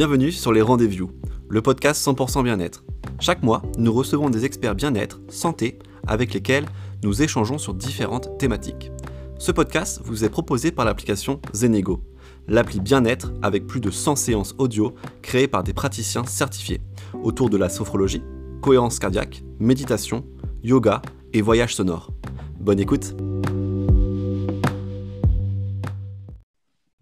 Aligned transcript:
Bienvenue 0.00 0.32
sur 0.32 0.50
les 0.50 0.62
Rendez-vous, 0.62 1.10
le 1.50 1.60
podcast 1.60 2.02
100% 2.06 2.42
bien-être. 2.42 2.84
Chaque 3.20 3.42
mois, 3.42 3.60
nous 3.76 3.92
recevons 3.92 4.30
des 4.30 4.46
experts 4.46 4.74
bien-être, 4.74 5.20
santé, 5.28 5.78
avec 6.06 6.32
lesquels 6.32 6.64
nous 7.02 7.20
échangeons 7.20 7.58
sur 7.58 7.74
différentes 7.74 8.38
thématiques. 8.38 8.90
Ce 9.38 9.52
podcast 9.52 10.00
vous 10.02 10.24
est 10.24 10.30
proposé 10.30 10.72
par 10.72 10.86
l'application 10.86 11.38
Zenego, 11.52 12.02
l'appli 12.48 12.80
bien-être 12.80 13.34
avec 13.42 13.66
plus 13.66 13.80
de 13.80 13.90
100 13.90 14.16
séances 14.16 14.54
audio 14.56 14.94
créées 15.20 15.48
par 15.48 15.64
des 15.64 15.74
praticiens 15.74 16.24
certifiés 16.24 16.80
autour 17.22 17.50
de 17.50 17.58
la 17.58 17.68
sophrologie, 17.68 18.22
cohérence 18.62 19.00
cardiaque, 19.00 19.42
méditation, 19.58 20.24
yoga 20.62 21.02
et 21.34 21.42
voyage 21.42 21.74
sonore. 21.74 22.10
Bonne 22.58 22.80
écoute 22.80 23.14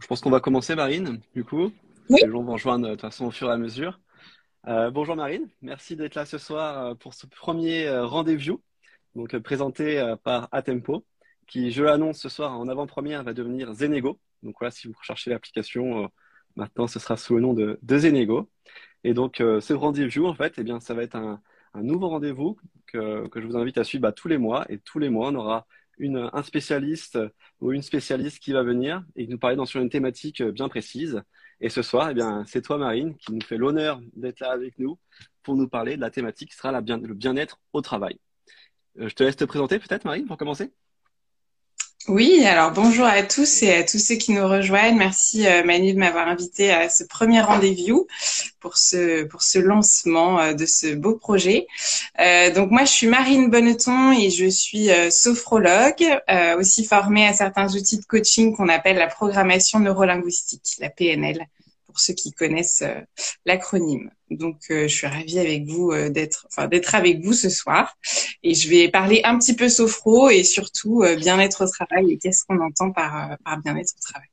Je 0.01 0.07
pense 0.09 0.21
qu'on 0.21 0.31
va 0.31 0.41
commencer 0.41 0.75
Marine, 0.75 1.21
du 1.37 1.45
coup. 1.45 1.71
Oui. 2.09 2.21
Les 2.23 2.31
gens 2.31 2.43
vont 2.43 2.53
rejoindre 2.53 2.87
de 2.87 2.93
toute 2.93 3.03
façon 3.03 3.27
au 3.27 3.31
fur 3.31 3.49
et 3.51 3.53
à 3.53 3.59
mesure. 3.59 4.01
Euh, 4.67 4.91
bonjour 4.91 5.15
Marine, 5.15 5.47
merci 5.61 5.95
d'être 5.95 6.15
là 6.15 6.25
ce 6.25 6.39
soir 6.39 6.87
euh, 6.87 6.95
pour 6.95 7.13
ce 7.13 7.27
premier 7.27 7.87
euh, 7.87 8.07
rendez-vous, 8.07 8.63
donc 9.15 9.37
présenté 9.39 10.15
par 10.25 10.49
Atempo, 10.51 11.05
qui, 11.47 11.71
je 11.71 11.83
l'annonce 11.83 12.19
ce 12.19 12.29
soir 12.31 12.59
en 12.59 12.67
avant-première, 12.69 13.25
va 13.25 13.35
devenir 13.35 13.75
Zenego. 13.75 14.19
Donc 14.43 14.57
voilà, 14.59 14.71
si 14.71 14.89
vous 14.89 14.95
recherchez 14.99 15.31
l'application, 15.31 16.11
maintenant 16.57 16.87
ce 16.87 16.99
sera 16.99 17.17
sous 17.17 17.35
le 17.35 17.43
nom 17.43 17.53
de, 17.53 17.79
de 17.83 17.99
Zenego. 17.99 18.49
Et 19.05 19.13
donc 19.13 19.37
ce 19.39 19.73
rendez-vous, 19.73 20.27
en 20.27 20.35
fait, 20.35 20.55
eh 20.59 20.63
bien, 20.65 20.81
ça 20.81 20.95
va 20.95 21.03
être 21.03 21.17
un, 21.17 21.41
un 21.75 21.83
nouveau 21.83 22.09
rendez-vous 22.09 22.57
que, 22.87 23.29
que 23.29 23.41
je 23.41 23.47
vous 23.47 23.57
invite 23.57 23.79
à 23.79 23.85
suivre 23.85 24.03
bah, 24.03 24.13
tous 24.13 24.29
les 24.29 24.39
mois. 24.39 24.65
Et 24.71 24.79
tous 24.79 24.99
les 24.99 25.09
mois, 25.09 25.29
on 25.29 25.35
aura 25.35 25.67
une, 25.99 26.31
un 26.33 26.43
spécialiste 26.43 27.19
ou 27.61 27.73
une 27.73 27.83
spécialiste 27.83 28.39
qui 28.39 28.53
va 28.53 28.63
venir 28.63 29.05
et 29.17 29.27
nous 29.27 29.39
parler 29.39 29.57
dans, 29.57 29.67
sur 29.67 29.81
une 29.81 29.91
thématique 29.91 30.41
euh, 30.41 30.53
bien 30.53 30.69
précise. 30.69 31.23
Et 31.61 31.69
ce 31.69 31.83
soir, 31.83 32.11
eh 32.11 32.15
bien, 32.15 32.45
c'est 32.47 32.63
toi, 32.63 32.79
Marine, 32.79 33.17
qui 33.17 33.33
nous 33.33 33.41
fait 33.41 33.57
l'honneur 33.57 34.01
d'être 34.15 34.41
là 34.41 34.53
avec 34.53 34.79
nous 34.79 34.99
pour 35.43 35.57
nous 35.57 35.69
parler 35.69 35.97
de 35.97 36.01
la 36.01 36.11
thématique 36.11 36.51
qui 36.51 36.57
sera 36.57 36.73
la 36.73 36.81
bien, 36.81 36.99
le 36.99 37.15
bien-être 37.15 37.61
au 37.73 37.81
travail. 37.81 38.19
Euh, 39.01 39.09
je 39.09 39.15
te 39.15 39.23
laisse 39.25 39.37
te 39.37 39.45
présenter 39.45 39.79
peut-être, 39.79 40.05
Marine, 40.05 40.27
pour 40.27 40.37
commencer. 40.37 40.73
Oui, 42.07 42.43
alors 42.47 42.71
bonjour 42.71 43.05
à 43.05 43.23
tous 43.23 43.63
et 43.63 43.75
à 43.75 43.85
tous 43.85 43.99
ceux 43.99 44.15
qui 44.15 44.33
nous 44.33 44.47
rejoignent. 44.47 44.97
Merci 44.97 45.47
euh, 45.47 45.63
Manu 45.65 45.93
de 45.93 45.99
m'avoir 45.99 46.27
invité 46.29 46.71
à 46.71 46.89
ce 46.89 47.05
premier 47.05 47.43
rendez-vous 47.43 48.07
pour 48.61 48.79
ce 48.79 49.25
pour 49.25 49.43
ce 49.43 49.59
lancement 49.59 50.41
euh, 50.41 50.55
de 50.55 50.65
ce 50.65 50.95
beau 50.95 51.17
projet. 51.17 51.67
Euh, 52.21 52.51
donc 52.51 52.71
moi 52.71 52.85
je 52.85 52.93
suis 52.93 53.09
Marine 53.09 53.51
Bonneton 53.51 54.13
et 54.13 54.31
je 54.31 54.47
suis 54.47 54.89
sophrologue, 55.11 56.05
aussi 56.59 56.85
formée 56.85 57.27
à 57.27 57.35
certains 57.35 57.75
outils 57.75 57.99
de 57.99 58.05
coaching 58.07 58.57
qu'on 58.57 58.69
appelle 58.69 58.97
la 58.97 59.09
programmation 59.09 59.81
neurolinguistique, 59.81 60.77
la 60.79 60.89
PNL 60.91 61.47
pour 61.87 62.01
ceux 62.01 62.15
qui 62.15 62.33
connaissent 62.33 62.85
l'acronyme. 63.45 64.11
Donc, 64.31 64.59
euh, 64.71 64.89
je 64.89 64.95
suis 64.95 65.07
ravie 65.07 65.39
avec 65.39 65.65
vous 65.65 65.91
euh, 65.91 66.11
d'être, 66.11 66.47
enfin, 66.49 66.69
d'être 66.69 66.95
avec 66.95 67.21
vous 67.21 67.33
ce 67.33 67.49
soir. 67.49 67.97
Et 68.43 68.55
je 68.55 68.69
vais 68.69 68.89
parler 68.89 69.23
un 69.25 69.39
petit 69.39 69.55
peu 69.55 69.69
sophro 69.69 70.29
et 70.29 70.45
surtout 70.45 71.03
euh, 71.03 71.17
bien-être 71.17 71.65
au 71.65 71.69
travail 71.69 72.13
et 72.13 72.19
qu'est-ce 72.19 72.45
qu'on 72.45 72.61
entend 72.61 72.93
par, 72.93 73.37
bien-être 73.65 73.95
au 73.97 74.01
travail. 74.01 74.29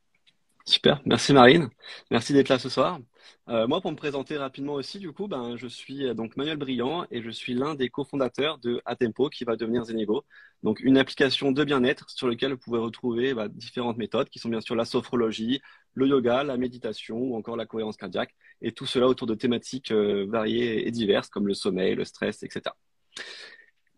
Super, 0.66 1.02
merci 1.06 1.32
Marine, 1.32 1.70
merci 2.10 2.34
d'être 2.34 2.50
là 2.50 2.58
ce 2.58 2.70
soir. 2.70 3.00
Moi, 3.48 3.80
pour 3.80 3.92
me 3.92 3.96
présenter 3.96 4.38
rapidement 4.38 4.74
aussi, 4.74 4.98
du 4.98 5.12
coup, 5.12 5.28
ben, 5.28 5.56
je 5.56 5.68
suis 5.68 6.16
donc 6.16 6.36
Manuel 6.36 6.58
Briand 6.58 7.06
et 7.12 7.22
je 7.22 7.30
suis 7.30 7.54
l'un 7.54 7.76
des 7.76 7.90
cofondateurs 7.90 8.58
de 8.58 8.82
Atempo 8.86 9.30
qui 9.30 9.44
va 9.44 9.56
devenir 9.56 9.84
Zenego. 9.84 10.26
Donc, 10.64 10.80
une 10.80 10.98
application 10.98 11.52
de 11.52 11.64
bien-être 11.64 12.10
sur 12.10 12.28
laquelle 12.28 12.54
vous 12.54 12.58
pouvez 12.58 12.80
retrouver 12.80 13.36
bah, 13.36 13.48
différentes 13.48 13.98
méthodes 13.98 14.30
qui 14.30 14.40
sont 14.40 14.50
bien 14.50 14.62
sûr 14.62 14.74
la 14.74 14.84
sophrologie, 14.84 15.62
le 15.94 16.08
yoga, 16.08 16.44
la 16.44 16.58
méditation 16.58 17.18
ou 17.18 17.36
encore 17.36 17.56
la 17.56 17.68
cohérence 17.68 17.98
cardiaque 17.98 18.34
et 18.66 18.72
tout 18.72 18.88
cela 18.88 19.08
autour 19.08 19.28
de 19.28 19.36
thématiques 19.36 19.92
euh, 19.92 20.26
variées 20.28 20.88
et 20.88 20.92
diverses 20.92 21.30
comme 21.30 21.48
le 21.48 21.54
sommeil, 21.54 21.94
le 21.94 22.04
stress, 22.04 22.42
etc. 22.42 22.76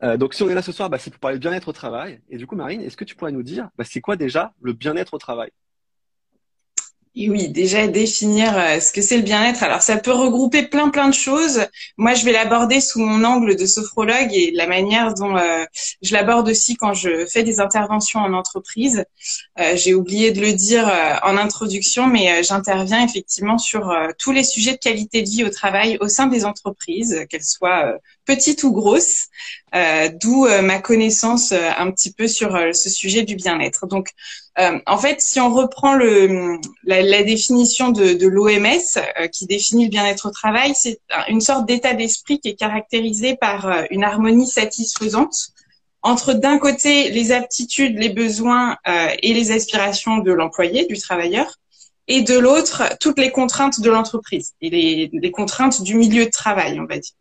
Euh, 0.03 0.17
donc, 0.17 0.33
si 0.33 0.43
on 0.43 0.49
est 0.49 0.53
là 0.53 0.61
ce 0.61 0.73
soir, 0.73 0.89
bah, 0.89 0.97
c'est 0.97 1.09
pour 1.09 1.19
parler 1.19 1.37
de 1.37 1.41
bien-être 1.41 1.69
au 1.69 1.73
travail. 1.73 2.21
Et 2.29 2.37
du 2.37 2.45
coup, 2.45 2.55
Marine, 2.55 2.81
est-ce 2.81 2.97
que 2.97 3.05
tu 3.05 3.15
pourrais 3.15 3.31
nous 3.31 3.43
dire, 3.43 3.69
bah, 3.77 3.85
c'est 3.85 4.01
quoi 4.01 4.17
déjà 4.17 4.53
le 4.61 4.73
bien-être 4.73 5.13
au 5.13 5.17
travail? 5.17 5.51
Et 7.19 7.31
oui, 7.31 7.49
déjà 7.49 7.87
définir 7.87 8.55
euh, 8.55 8.79
ce 8.79 8.91
que 8.91 9.01
c'est 9.01 9.17
le 9.17 9.23
bien-être. 9.23 9.63
Alors, 9.63 9.81
ça 9.81 9.97
peut 9.97 10.11
regrouper 10.11 10.67
plein 10.67 10.89
plein 10.89 11.07
de 11.09 11.15
choses. 11.15 11.65
Moi, 11.97 12.13
je 12.13 12.23
vais 12.23 12.31
l'aborder 12.31 12.79
sous 12.79 12.99
mon 12.99 13.23
angle 13.23 13.55
de 13.55 13.65
sophrologue 13.65 14.29
et 14.33 14.51
la 14.53 14.67
manière 14.67 15.15
dont 15.15 15.35
euh, 15.35 15.65
je 16.03 16.13
l'aborde 16.13 16.47
aussi 16.47 16.75
quand 16.75 16.93
je 16.93 17.25
fais 17.25 17.41
des 17.41 17.59
interventions 17.59 18.19
en 18.19 18.33
entreprise. 18.33 19.03
Euh, 19.59 19.75
J'ai 19.75 19.95
oublié 19.95 20.31
de 20.31 20.41
le 20.41 20.53
dire 20.53 20.91
en 21.23 21.37
introduction, 21.37 22.05
mais 22.05 22.43
j'interviens 22.43 23.03
effectivement 23.03 23.57
sur 23.57 23.91
tous 24.19 24.31
les 24.31 24.43
sujets 24.43 24.73
de 24.73 24.77
qualité 24.77 25.23
de 25.23 25.29
vie 25.29 25.43
au 25.43 25.49
travail 25.49 25.97
au 26.01 26.07
sein 26.09 26.27
des 26.27 26.45
entreprises, 26.45 27.25
qu'elles 27.29 27.43
soient 27.43 27.97
petites 28.27 28.63
ou 28.63 28.71
grosses. 28.71 29.27
Euh, 29.73 30.09
D'où 30.21 30.45
euh, 30.45 30.61
ma 30.61 30.79
connaissance 30.79 31.51
euh, 31.51 31.69
un 31.77 31.89
petit 31.91 32.11
peu 32.13 32.27
sur 32.27 32.55
euh, 32.55 32.73
ce 32.73 32.89
sujet 32.89 33.23
du 33.23 33.35
bien-être. 33.35 33.87
Donc, 33.87 34.09
euh, 34.59 34.79
en 34.85 34.97
fait, 34.97 35.19
si 35.21 35.39
on 35.39 35.53
reprend 35.53 35.93
le, 35.93 36.57
la, 36.83 37.01
la 37.01 37.23
définition 37.23 37.89
de, 37.89 38.13
de 38.13 38.27
l'OMS 38.27 38.67
euh, 38.97 39.27
qui 39.27 39.45
définit 39.45 39.85
le 39.85 39.89
bien-être 39.89 40.27
au 40.27 40.31
travail, 40.31 40.73
c'est 40.75 40.99
une 41.27 41.41
sorte 41.41 41.65
d'état 41.65 41.93
d'esprit 41.93 42.39
qui 42.39 42.49
est 42.49 42.55
caractérisé 42.55 43.35
par 43.35 43.85
une 43.89 44.03
harmonie 44.03 44.47
satisfaisante 44.47 45.49
entre 46.03 46.33
d'un 46.33 46.59
côté 46.59 47.09
les 47.09 47.31
aptitudes, 47.31 47.97
les 47.97 48.09
besoins 48.09 48.77
et 49.21 49.33
les 49.33 49.51
aspirations 49.51 50.19
de 50.19 50.31
l'employé, 50.31 50.85
du 50.85 50.97
travailleur, 50.97 51.57
et 52.07 52.21
de 52.21 52.37
l'autre 52.37 52.83
toutes 52.99 53.19
les 53.19 53.31
contraintes 53.31 53.81
de 53.81 53.89
l'entreprise 53.89 54.53
et 54.61 54.69
les, 54.69 55.09
les 55.11 55.31
contraintes 55.31 55.81
du 55.81 55.95
milieu 55.95 56.25
de 56.25 56.29
travail, 56.29 56.79
on 56.79 56.85
va 56.85 56.97
dire. 56.97 57.13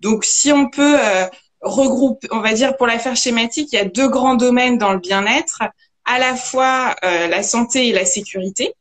Donc, 0.00 0.24
si 0.24 0.52
on 0.52 0.68
peut 0.68 0.98
euh, 0.98 1.26
regrouper, 1.60 2.28
on 2.30 2.40
va 2.40 2.52
dire 2.52 2.76
pour 2.76 2.86
la 2.86 2.98
faire 2.98 3.16
schématique, 3.16 3.72
il 3.72 3.76
y 3.76 3.78
a 3.78 3.84
deux 3.84 4.08
grands 4.08 4.34
domaines 4.34 4.78
dans 4.78 4.92
le 4.92 4.98
bien-être 4.98 5.62
à 6.04 6.18
la 6.18 6.36
fois 6.36 6.94
euh, 7.04 7.26
la 7.28 7.42
santé 7.42 7.88
et 7.88 7.92
la 7.92 8.04
sécurité. 8.04 8.74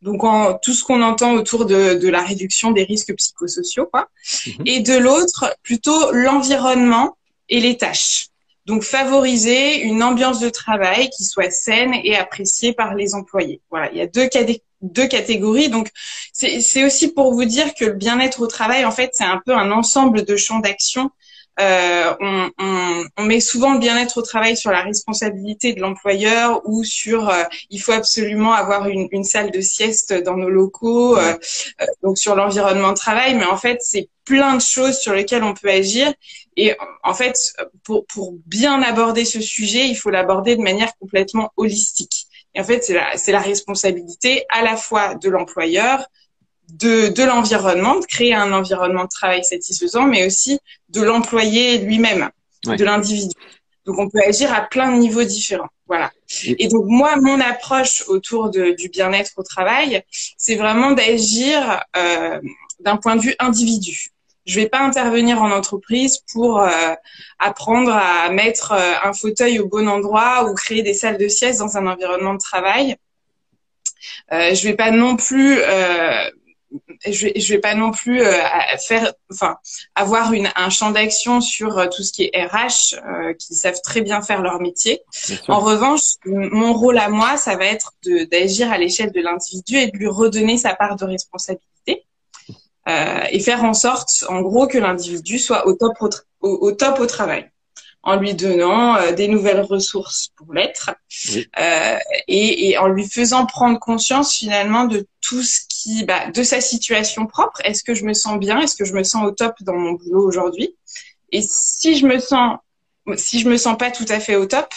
Donc 0.00 0.22
en, 0.22 0.58
tout 0.58 0.74
ce 0.74 0.84
qu'on 0.84 1.00
entend 1.00 1.32
autour 1.32 1.64
de, 1.64 1.94
de, 1.94 2.08
la 2.08 2.22
réduction 2.22 2.72
des 2.72 2.84
risques 2.84 3.14
psychosociaux, 3.14 3.86
quoi. 3.86 4.08
Mmh. 4.46 4.50
Et 4.66 4.80
de 4.80 4.94
l'autre, 4.98 5.56
plutôt 5.62 6.12
l'environnement 6.12 7.16
et 7.48 7.60
les 7.60 7.76
tâches. 7.78 8.28
Donc 8.66 8.82
favoriser 8.82 9.80
une 9.80 10.02
ambiance 10.02 10.40
de 10.40 10.48
travail 10.48 11.10
qui 11.10 11.24
soit 11.24 11.50
saine 11.50 11.94
et 12.02 12.16
appréciée 12.16 12.72
par 12.72 12.94
les 12.94 13.14
employés. 13.14 13.60
Voilà, 13.70 13.90
il 13.92 13.98
y 13.98 14.00
a 14.00 14.06
deux, 14.06 14.28
deux 14.84 15.06
catégories. 15.06 15.68
Donc 15.68 15.88
c'est 16.32 16.84
aussi 16.84 17.12
pour 17.12 17.32
vous 17.32 17.44
dire 17.44 17.74
que 17.74 17.84
le 17.84 17.92
bien-être 17.92 18.40
au 18.40 18.46
travail, 18.46 18.84
en 18.84 18.90
fait, 18.90 19.10
c'est 19.12 19.24
un 19.24 19.40
peu 19.44 19.54
un 19.54 19.70
ensemble 19.70 20.24
de 20.24 20.36
champs 20.36 20.60
d'action 20.60 21.10
euh, 21.60 22.14
on, 22.20 22.50
on, 22.58 23.04
on, 23.16 23.22
met 23.24 23.38
souvent 23.38 23.74
le 23.74 23.78
bien-être 23.78 24.18
au 24.18 24.22
travail 24.22 24.56
sur 24.56 24.72
la 24.72 24.82
responsabilité 24.82 25.72
de 25.72 25.80
l'employeur 25.80 26.62
ou 26.64 26.82
sur 26.82 27.28
euh, 27.28 27.44
il 27.70 27.80
faut 27.80 27.92
absolument 27.92 28.52
avoir 28.52 28.88
une, 28.88 29.06
une, 29.12 29.22
salle 29.22 29.52
de 29.52 29.60
sieste 29.60 30.12
dans 30.12 30.36
nos 30.36 30.50
locaux, 30.50 31.16
euh, 31.16 31.34
donc 32.02 32.18
sur 32.18 32.34
l'environnement 32.34 32.90
de 32.90 32.96
travail. 32.96 33.36
Mais 33.36 33.44
en 33.44 33.56
fait, 33.56 33.78
c'est 33.82 34.08
plein 34.24 34.56
de 34.56 34.60
choses 34.60 34.98
sur 34.98 35.12
lesquelles 35.12 35.44
on 35.44 35.54
peut 35.54 35.68
agir. 35.68 36.12
Et 36.56 36.76
en 37.04 37.14
fait, 37.14 37.36
pour, 37.84 38.04
pour 38.06 38.34
bien 38.46 38.82
aborder 38.82 39.24
ce 39.24 39.40
sujet, 39.40 39.86
il 39.86 39.94
faut 39.94 40.10
l'aborder 40.10 40.56
de 40.56 40.62
manière 40.62 40.96
complètement 40.98 41.52
holistique. 41.56 42.23
Et 42.54 42.60
en 42.60 42.64
fait, 42.64 42.84
c'est 42.84 42.94
la, 42.94 43.38
la 43.38 43.40
responsabilité 43.40 44.44
à 44.48 44.62
la 44.62 44.76
fois 44.76 45.14
de 45.14 45.28
l'employeur, 45.28 46.06
de, 46.68 47.08
de 47.08 47.22
l'environnement, 47.22 47.98
de 47.98 48.06
créer 48.06 48.34
un 48.34 48.52
environnement 48.52 49.04
de 49.04 49.08
travail 49.08 49.44
satisfaisant, 49.44 50.06
mais 50.06 50.26
aussi 50.26 50.58
de 50.88 51.02
l'employé 51.02 51.78
lui-même, 51.78 52.30
ouais. 52.66 52.76
de 52.76 52.84
l'individu. 52.84 53.34
Donc 53.84 53.98
on 53.98 54.08
peut 54.08 54.20
agir 54.26 54.52
à 54.52 54.62
plein 54.62 54.92
de 54.92 54.98
niveaux 54.98 55.24
différents. 55.24 55.68
Voilà. 55.86 56.10
Et 56.46 56.68
donc 56.68 56.84
moi, 56.86 57.16
mon 57.16 57.38
approche 57.40 58.04
autour 58.08 58.50
de, 58.50 58.70
du 58.70 58.88
bien-être 58.88 59.32
au 59.36 59.42
travail, 59.42 60.02
c'est 60.38 60.54
vraiment 60.56 60.92
d'agir 60.92 61.82
euh, 61.96 62.40
d'un 62.80 62.96
point 62.96 63.16
de 63.16 63.20
vue 63.20 63.34
individu. 63.38 64.13
Je 64.44 64.60
vais 64.60 64.68
pas 64.68 64.80
intervenir 64.80 65.42
en 65.42 65.50
entreprise 65.50 66.18
pour 66.32 66.60
euh, 66.60 66.68
apprendre 67.38 67.92
à 67.92 68.30
mettre 68.30 68.72
euh, 68.72 68.94
un 69.02 69.12
fauteuil 69.12 69.58
au 69.58 69.68
bon 69.68 69.88
endroit 69.88 70.48
ou 70.48 70.54
créer 70.54 70.82
des 70.82 70.94
salles 70.94 71.18
de 71.18 71.28
sieste 71.28 71.60
dans 71.60 71.76
un 71.76 71.86
environnement 71.86 72.34
de 72.34 72.38
travail. 72.38 72.96
Euh, 74.32 74.54
je 74.54 74.68
vais 74.68 74.74
pas 74.74 74.90
non 74.90 75.16
plus 75.16 75.58
euh, 75.60 76.28
je 77.06 77.26
vais, 77.26 77.40
je 77.40 77.52
vais 77.52 77.60
pas 77.60 77.74
non 77.74 77.90
plus 77.90 78.20
euh, 78.20 78.32
faire, 78.78 79.12
enfin, 79.30 79.56
avoir 79.94 80.32
une, 80.32 80.50
un 80.56 80.70
champ 80.70 80.90
d'action 80.90 81.40
sur 81.40 81.78
euh, 81.78 81.86
tout 81.86 82.02
ce 82.02 82.12
qui 82.12 82.30
est 82.32 82.46
RH, 82.46 82.94
euh, 82.94 83.34
qui 83.34 83.54
savent 83.54 83.80
très 83.82 84.00
bien 84.00 84.22
faire 84.22 84.42
leur 84.42 84.60
métier. 84.60 85.00
En 85.48 85.60
revanche, 85.60 86.02
mon 86.24 86.72
rôle 86.72 86.98
à 86.98 87.08
moi, 87.08 87.36
ça 87.36 87.56
va 87.56 87.66
être 87.66 87.92
d'agir 88.30 88.70
à 88.72 88.78
l'échelle 88.78 89.12
de 89.12 89.20
l'individu 89.20 89.76
et 89.76 89.88
de 89.88 89.96
lui 89.96 90.08
redonner 90.08 90.58
sa 90.58 90.74
part 90.74 90.96
de 90.96 91.04
responsabilité 91.04 91.66
et 92.86 93.40
faire 93.40 93.64
en 93.64 93.74
sorte, 93.74 94.24
en 94.28 94.42
gros, 94.42 94.66
que 94.66 94.78
l'individu 94.78 95.38
soit 95.38 95.66
au 95.66 95.74
top 95.74 95.92
au, 96.00 96.10
au, 96.40 96.68
au, 96.68 96.72
top 96.72 97.00
au 97.00 97.06
travail. 97.06 97.50
en 98.02 98.16
lui 98.16 98.34
donnant 98.34 98.96
euh, 98.96 99.12
des 99.12 99.28
nouvelles 99.28 99.62
ressources 99.62 100.28
pour 100.36 100.52
l'être 100.52 100.90
euh, 101.58 101.98
et, 102.28 102.68
et, 102.68 102.78
en 102.78 102.88
lui 102.88 103.08
faisant 103.08 103.46
prendre 103.46 103.78
conscience 103.78 104.34
finalement 104.34 104.84
de 104.84 105.06
tout 105.22 105.42
ce 105.42 105.60
qui, 105.68 106.04
bah, 106.04 106.30
de 106.30 106.42
sa 106.42 106.60
situation 106.60 107.26
propre. 107.26 107.60
Est-ce 107.64 107.82
que 107.82 107.94
je 107.94 108.04
me 108.04 108.12
sens 108.12 108.38
bien? 108.38 108.60
Est-ce 108.60 108.76
que 108.76 108.84
je 108.84 108.92
me 108.92 109.02
sens 109.04 109.24
au 109.26 109.30
top 109.30 109.54
dans 109.62 109.74
mon 109.74 109.92
boulot 109.92 110.26
aujourd'hui? 110.26 110.76
Et 111.32 111.42
si 111.42 111.96
je 111.96 112.06
me 112.06 112.18
sens, 112.18 112.58
si 113.16 113.40
je 113.40 113.48
me 113.48 113.56
sens 113.56 113.76
pas 113.78 113.90
tout 113.90 114.06
à 114.08 114.20
fait 114.20 114.36
au 114.36 114.46
top, 114.46 114.68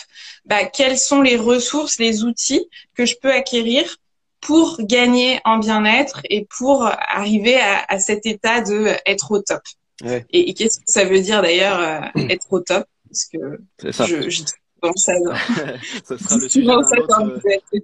bah, 0.45 0.65
quelles 0.65 0.97
sont 0.97 1.21
les 1.21 1.35
ressources, 1.35 1.99
les 1.99 2.23
outils 2.23 2.69
que 2.95 3.05
je 3.05 3.15
peux 3.21 3.31
acquérir 3.31 3.97
pour 4.41 4.77
gagner 4.81 5.39
en 5.45 5.57
bien-être 5.57 6.21
et 6.29 6.47
pour 6.57 6.83
arriver 6.85 7.57
à, 7.59 7.83
à, 7.87 7.99
cet 7.99 8.25
état 8.25 8.61
de 8.61 8.89
être 9.05 9.31
au 9.31 9.41
top. 9.41 9.61
Ouais. 10.03 10.25
Et, 10.31 10.49
et 10.49 10.53
qu'est-ce 10.53 10.79
que 10.79 10.85
ça 10.85 11.05
veut 11.05 11.19
dire 11.19 11.41
d'ailleurs 11.41 11.79
euh, 11.79 12.27
être 12.29 12.45
au 12.51 12.59
top? 12.59 12.85
Parce 13.09 13.25
que 13.25 13.91
ça. 13.91 14.05
je, 14.05 14.29
je 14.29 14.43
ça, 14.95 15.13
ça 16.03 16.17
sera 16.17 16.37
le 16.37 16.49
sujet 16.49 16.67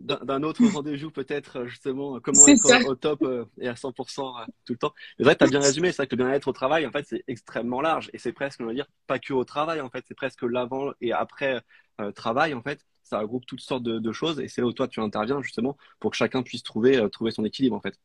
d'un 0.01 0.43
autre, 0.43 0.63
autre 0.63 0.73
rendez-vous 0.73 1.11
peut-être 1.11 1.65
justement 1.65 2.19
comment 2.19 2.47
être 2.47 2.87
au, 2.87 2.95
top 2.95 3.21
euh, 3.23 3.45
et 3.59 3.67
à 3.67 3.73
100% 3.73 4.45
tout 4.65 4.73
le 4.73 4.77
temps. 4.77 4.93
C'est 5.17 5.23
vrai, 5.23 5.35
tu 5.35 5.43
as 5.43 5.47
bien 5.47 5.59
résumé, 5.59 5.91
c'est 5.91 5.97
vrai 5.97 6.07
que 6.07 6.15
le 6.15 6.23
bien-être 6.23 6.47
au 6.47 6.53
travail 6.53 6.85
en 6.85 6.91
fait 6.91 7.05
c'est 7.07 7.23
extrêmement 7.27 7.81
large 7.81 8.09
et 8.13 8.19
c'est 8.19 8.33
presque 8.33 8.61
on 8.61 8.65
va 8.65 8.73
dire 8.73 8.87
pas 9.07 9.19
que 9.19 9.33
au 9.33 9.43
travail 9.43 9.81
en 9.81 9.89
fait, 9.89 10.03
c'est 10.07 10.15
presque 10.15 10.43
l'avant 10.43 10.91
et 11.01 11.11
après 11.11 11.61
euh, 11.99 12.11
travail 12.11 12.53
en 12.53 12.61
fait 12.61 12.79
ça 13.03 13.19
regroupe 13.19 13.45
toutes 13.45 13.61
sortes 13.61 13.83
de, 13.83 14.11
choses 14.11 14.39
et 14.39 14.47
c'est 14.47 14.61
là 14.61 14.67
où 14.67 14.73
toi 14.73 14.87
tu 14.87 14.99
interviens 14.99 15.41
justement 15.41 15.77
pour 15.99 16.11
que 16.11 16.17
chacun 16.17 16.41
puisse 16.41 16.63
trouver, 16.63 16.97
euh, 16.97 17.09
trouver 17.09 17.31
son 17.31 17.45
équilibre 17.45 17.75
en 17.75 17.81
fait. 17.81 17.95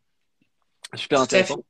Super 0.95 1.21
intéressant. 1.21 1.63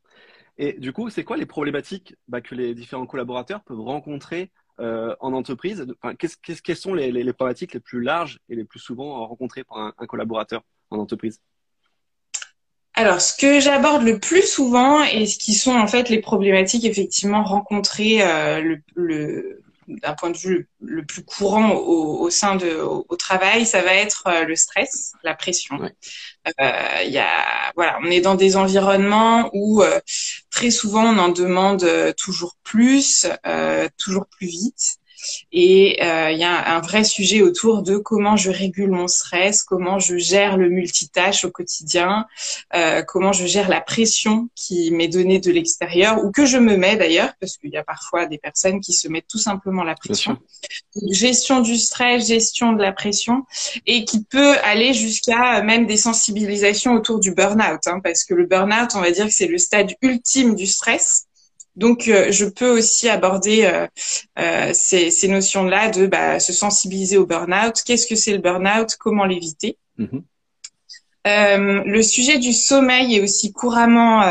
Et 0.58 0.72
du 0.72 0.92
coup, 0.92 1.08
c'est 1.08 1.25
quoi 1.25 1.36
les 1.36 1.46
problématiques 1.46 2.16
bah, 2.26 2.40
que 2.40 2.54
les 2.54 2.75
différents 2.75 3.06
collaborateurs 3.06 3.62
peuvent 3.62 3.80
rencontrer 3.80 4.50
euh, 4.80 5.14
en 5.20 5.32
entreprise? 5.32 5.86
Enfin, 6.02 6.14
Quelles 6.16 6.76
sont 6.76 6.94
les, 6.94 7.12
les, 7.12 7.32
problématiques 7.32 7.75
les 7.75 7.80
plus 7.80 8.02
larges 8.02 8.40
et 8.48 8.56
les 8.56 8.64
plus 8.64 8.80
souvent 8.80 9.26
rencontrées 9.26 9.64
par 9.64 9.94
un, 9.96 10.06
collaborateur 10.06 10.62
en 10.90 10.98
entreprise? 10.98 11.40
Alors, 12.94 13.20
ce 13.20 13.36
que 13.36 13.60
j'aborde 13.60 14.02
le 14.02 14.19
plus 14.19 14.42
souvent 14.42 15.04
et 15.04 15.26
ce 15.26 15.38
qui 15.38 15.54
sont 15.54 15.76
en 15.76 15.86
fait 15.86 16.08
les 16.08 16.20
problématiques 16.20 16.84
effectivement 16.84 17.44
rencontrées 17.44 18.22
euh, 18.22 18.60
le, 18.60 18.82
le, 18.96 19.62
d'un 19.88 20.14
point 20.14 20.31
de 20.31 20.37
vue 20.37 20.69
le 20.81 21.05
plus 21.05 21.25
courant 21.25 21.73
au, 21.73 22.20
au 22.20 22.31
sein 22.31 22.56
de 22.56 22.76
au, 22.76 23.06
au, 23.08 23.17
travail, 23.17 23.67
ça 23.67 23.82
va 23.82 23.94
être 23.94 24.25
euh, 24.26 24.44
le 24.44 24.55
stress, 24.55 25.12
la 25.25 25.35
pression. 25.35 25.81
Euh, 26.61 27.02
y 27.05 27.19
a, 27.19 27.73
voilà, 27.75 27.99
on 28.02 28.11
est 28.11 28.20
dans 28.20 28.35
des 28.35 28.56
environnements 28.56 29.50
où 29.52 29.82
euh, 29.82 30.00
très 30.50 30.70
souvent 30.70 31.05
on 31.05 31.19
en 31.19 31.29
demande 31.29 31.85
euh, 31.85 32.12
toujours 32.12 32.56
plus, 32.62 33.26
toujours 33.96 34.26
plus 34.26 34.46
vite. 34.46 34.99
Et 35.53 36.03
euh, 36.03 36.31
il 36.31 36.38
y 36.38 36.44
a 36.44 36.76
un 36.76 36.81
vrai 36.81 37.05
sujet 37.05 37.43
autour 37.43 37.82
de 37.82 37.97
comment 37.97 38.37
je 38.37 38.50
régule 38.50 38.91
mon 38.91 39.09
stress, 39.09 39.62
comment 39.62 39.99
je 39.99 40.17
gère 40.17 40.56
le 40.56 40.69
multitâche 40.69 41.44
au 41.44 41.50
quotidien, 41.50 42.26
euh, 42.75 43.03
comment 43.03 43.32
je 43.32 43.47
gère 43.47 43.69
la 43.69 43.81
pression 43.81 44.49
qui 44.55 44.91
m'est 44.91 45.09
donnée 45.09 45.38
de 45.38 45.50
l'extérieur 45.50 46.25
ou 46.25 46.31
que 46.31 46.47
je 46.47 46.59
me 46.59 46.76
mets 46.76 46.97
d'ailleurs, 46.97 47.32
parce 47.41 47.56
qu'il 47.56 47.70
y 47.70 47.76
a 47.76 47.85
parfois 47.85 48.26
des 48.26 48.38
personnes 48.38 48.81
qui 48.81 48.93
se 48.93 49.09
mettent 49.09 49.29
tout 49.29 49.38
simplement 49.38 49.85
la 49.85 49.94
pression. 49.94 50.38
gestion 51.11 51.61
du 51.61 51.76
stress, 51.76 52.29
gestion 52.29 52.73
de 52.73 52.82
la 52.82 52.93
pression, 52.93 53.44
et 53.87 54.05
qui 54.05 54.25
peut 54.25 54.56
aller 54.62 54.94
jusqu'à 54.94 55.62
même 55.62 55.87
des 55.87 55.97
sensibilisations 55.97 56.94
autour 56.94 57.20
du 57.20 57.32
burn-out, 57.32 57.87
hein, 57.87 58.00
parce 58.03 58.25
que 58.25 58.35
le 58.35 58.47
burn-out, 58.47 58.91
on 58.94 59.00
va 59.00 59.11
dire 59.11 59.26
que 59.26 59.32
c'est 59.32 59.47
le 59.47 59.59
stade 59.59 59.93
ultime 60.03 60.55
du 60.55 60.67
stress. 60.67 61.27
Donc, 61.78 62.08
euh, 62.08 62.32
je 62.32 62.44
peux 62.44 62.76
aussi 62.76 63.08
aborder 63.08 63.64
euh, 63.64 63.86
euh, 64.40 64.72
ces, 64.75 65.12
ces 65.12 65.28
notions-là 65.28 65.90
de 65.90 66.08
bah, 66.08 66.40
se 66.40 66.52
sensibiliser 66.52 67.16
au 67.16 67.25
burn-out. 67.25 67.82
Qu'est-ce 67.86 68.08
que 68.08 68.16
c'est 68.16 68.32
le 68.32 68.38
burn-out? 68.38 68.96
Comment 68.98 69.25
l'éviter? 69.25 69.78
Mm-hmm. 69.98 70.22
Le 71.25 72.02
sujet 72.02 72.38
du 72.38 72.52
sommeil 72.52 73.16
est 73.16 73.20
aussi 73.20 73.52
couramment 73.52 74.22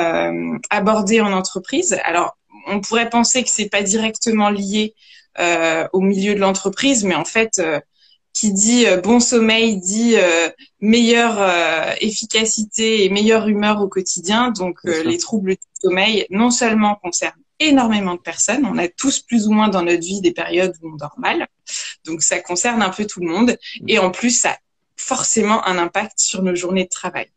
abordé 0.72 1.22
en 1.22 1.32
entreprise. 1.32 1.96
Alors, 2.04 2.36
on 2.66 2.82
pourrait 2.82 3.10
penser 3.10 3.44
que 3.44 3.50
c'est 3.50 3.70
pas 3.70 3.84
directement 3.84 4.50
lié 4.50 4.96
au 5.94 6.02
milieu 6.02 6.34
de 6.34 6.40
l'entreprise, 6.40 7.04
mais 7.04 7.14
en 7.14 7.26
fait, 7.26 7.62
qui 8.38 8.54
dit 8.54 8.86
bon 9.04 9.20
sommeil 9.20 9.78
dit 9.78 10.16
meilleure 10.80 11.42
efficacité 12.02 13.04
et 13.04 13.10
meilleure 13.10 13.48
humeur 13.48 13.82
au 13.82 13.88
quotidien. 13.88 14.52
Donc 14.52 14.80
les 14.84 15.18
troubles 15.18 15.52
du 15.52 15.62
sommeil 15.82 16.26
non 16.30 16.52
seulement 16.52 16.96
concernent 16.96 17.42
énormément 17.60 18.16
de 18.16 18.20
personnes. 18.20 18.66
On 18.66 18.78
a 18.78 18.88
tous 18.88 19.20
plus 19.20 19.48
ou 19.48 19.52
moins 19.52 19.70
dans 19.70 19.82
notre 19.82 20.02
vie 20.02 20.22
des 20.22 20.32
périodes 20.32 20.76
où 20.82 20.92
on 20.94 20.96
dort 20.96 21.16
mal. 21.18 21.48
Donc 22.06 22.22
ça 22.22 22.40
concerne 22.40 22.82
un 22.82 22.90
peu 22.90 23.06
tout 23.06 23.20
le 23.20 23.28
monde. 23.28 23.58
Et 23.88 24.00
en 24.00 24.12
plus, 24.12 24.32
ça 24.32 24.52
a 24.52 24.58
forcément 24.96 25.66
un 25.66 25.78
impact 25.78 26.20
sur 26.20 26.42
nos 26.44 26.56
journées 26.56 26.86
de 26.86 26.90
travail. 26.90 27.28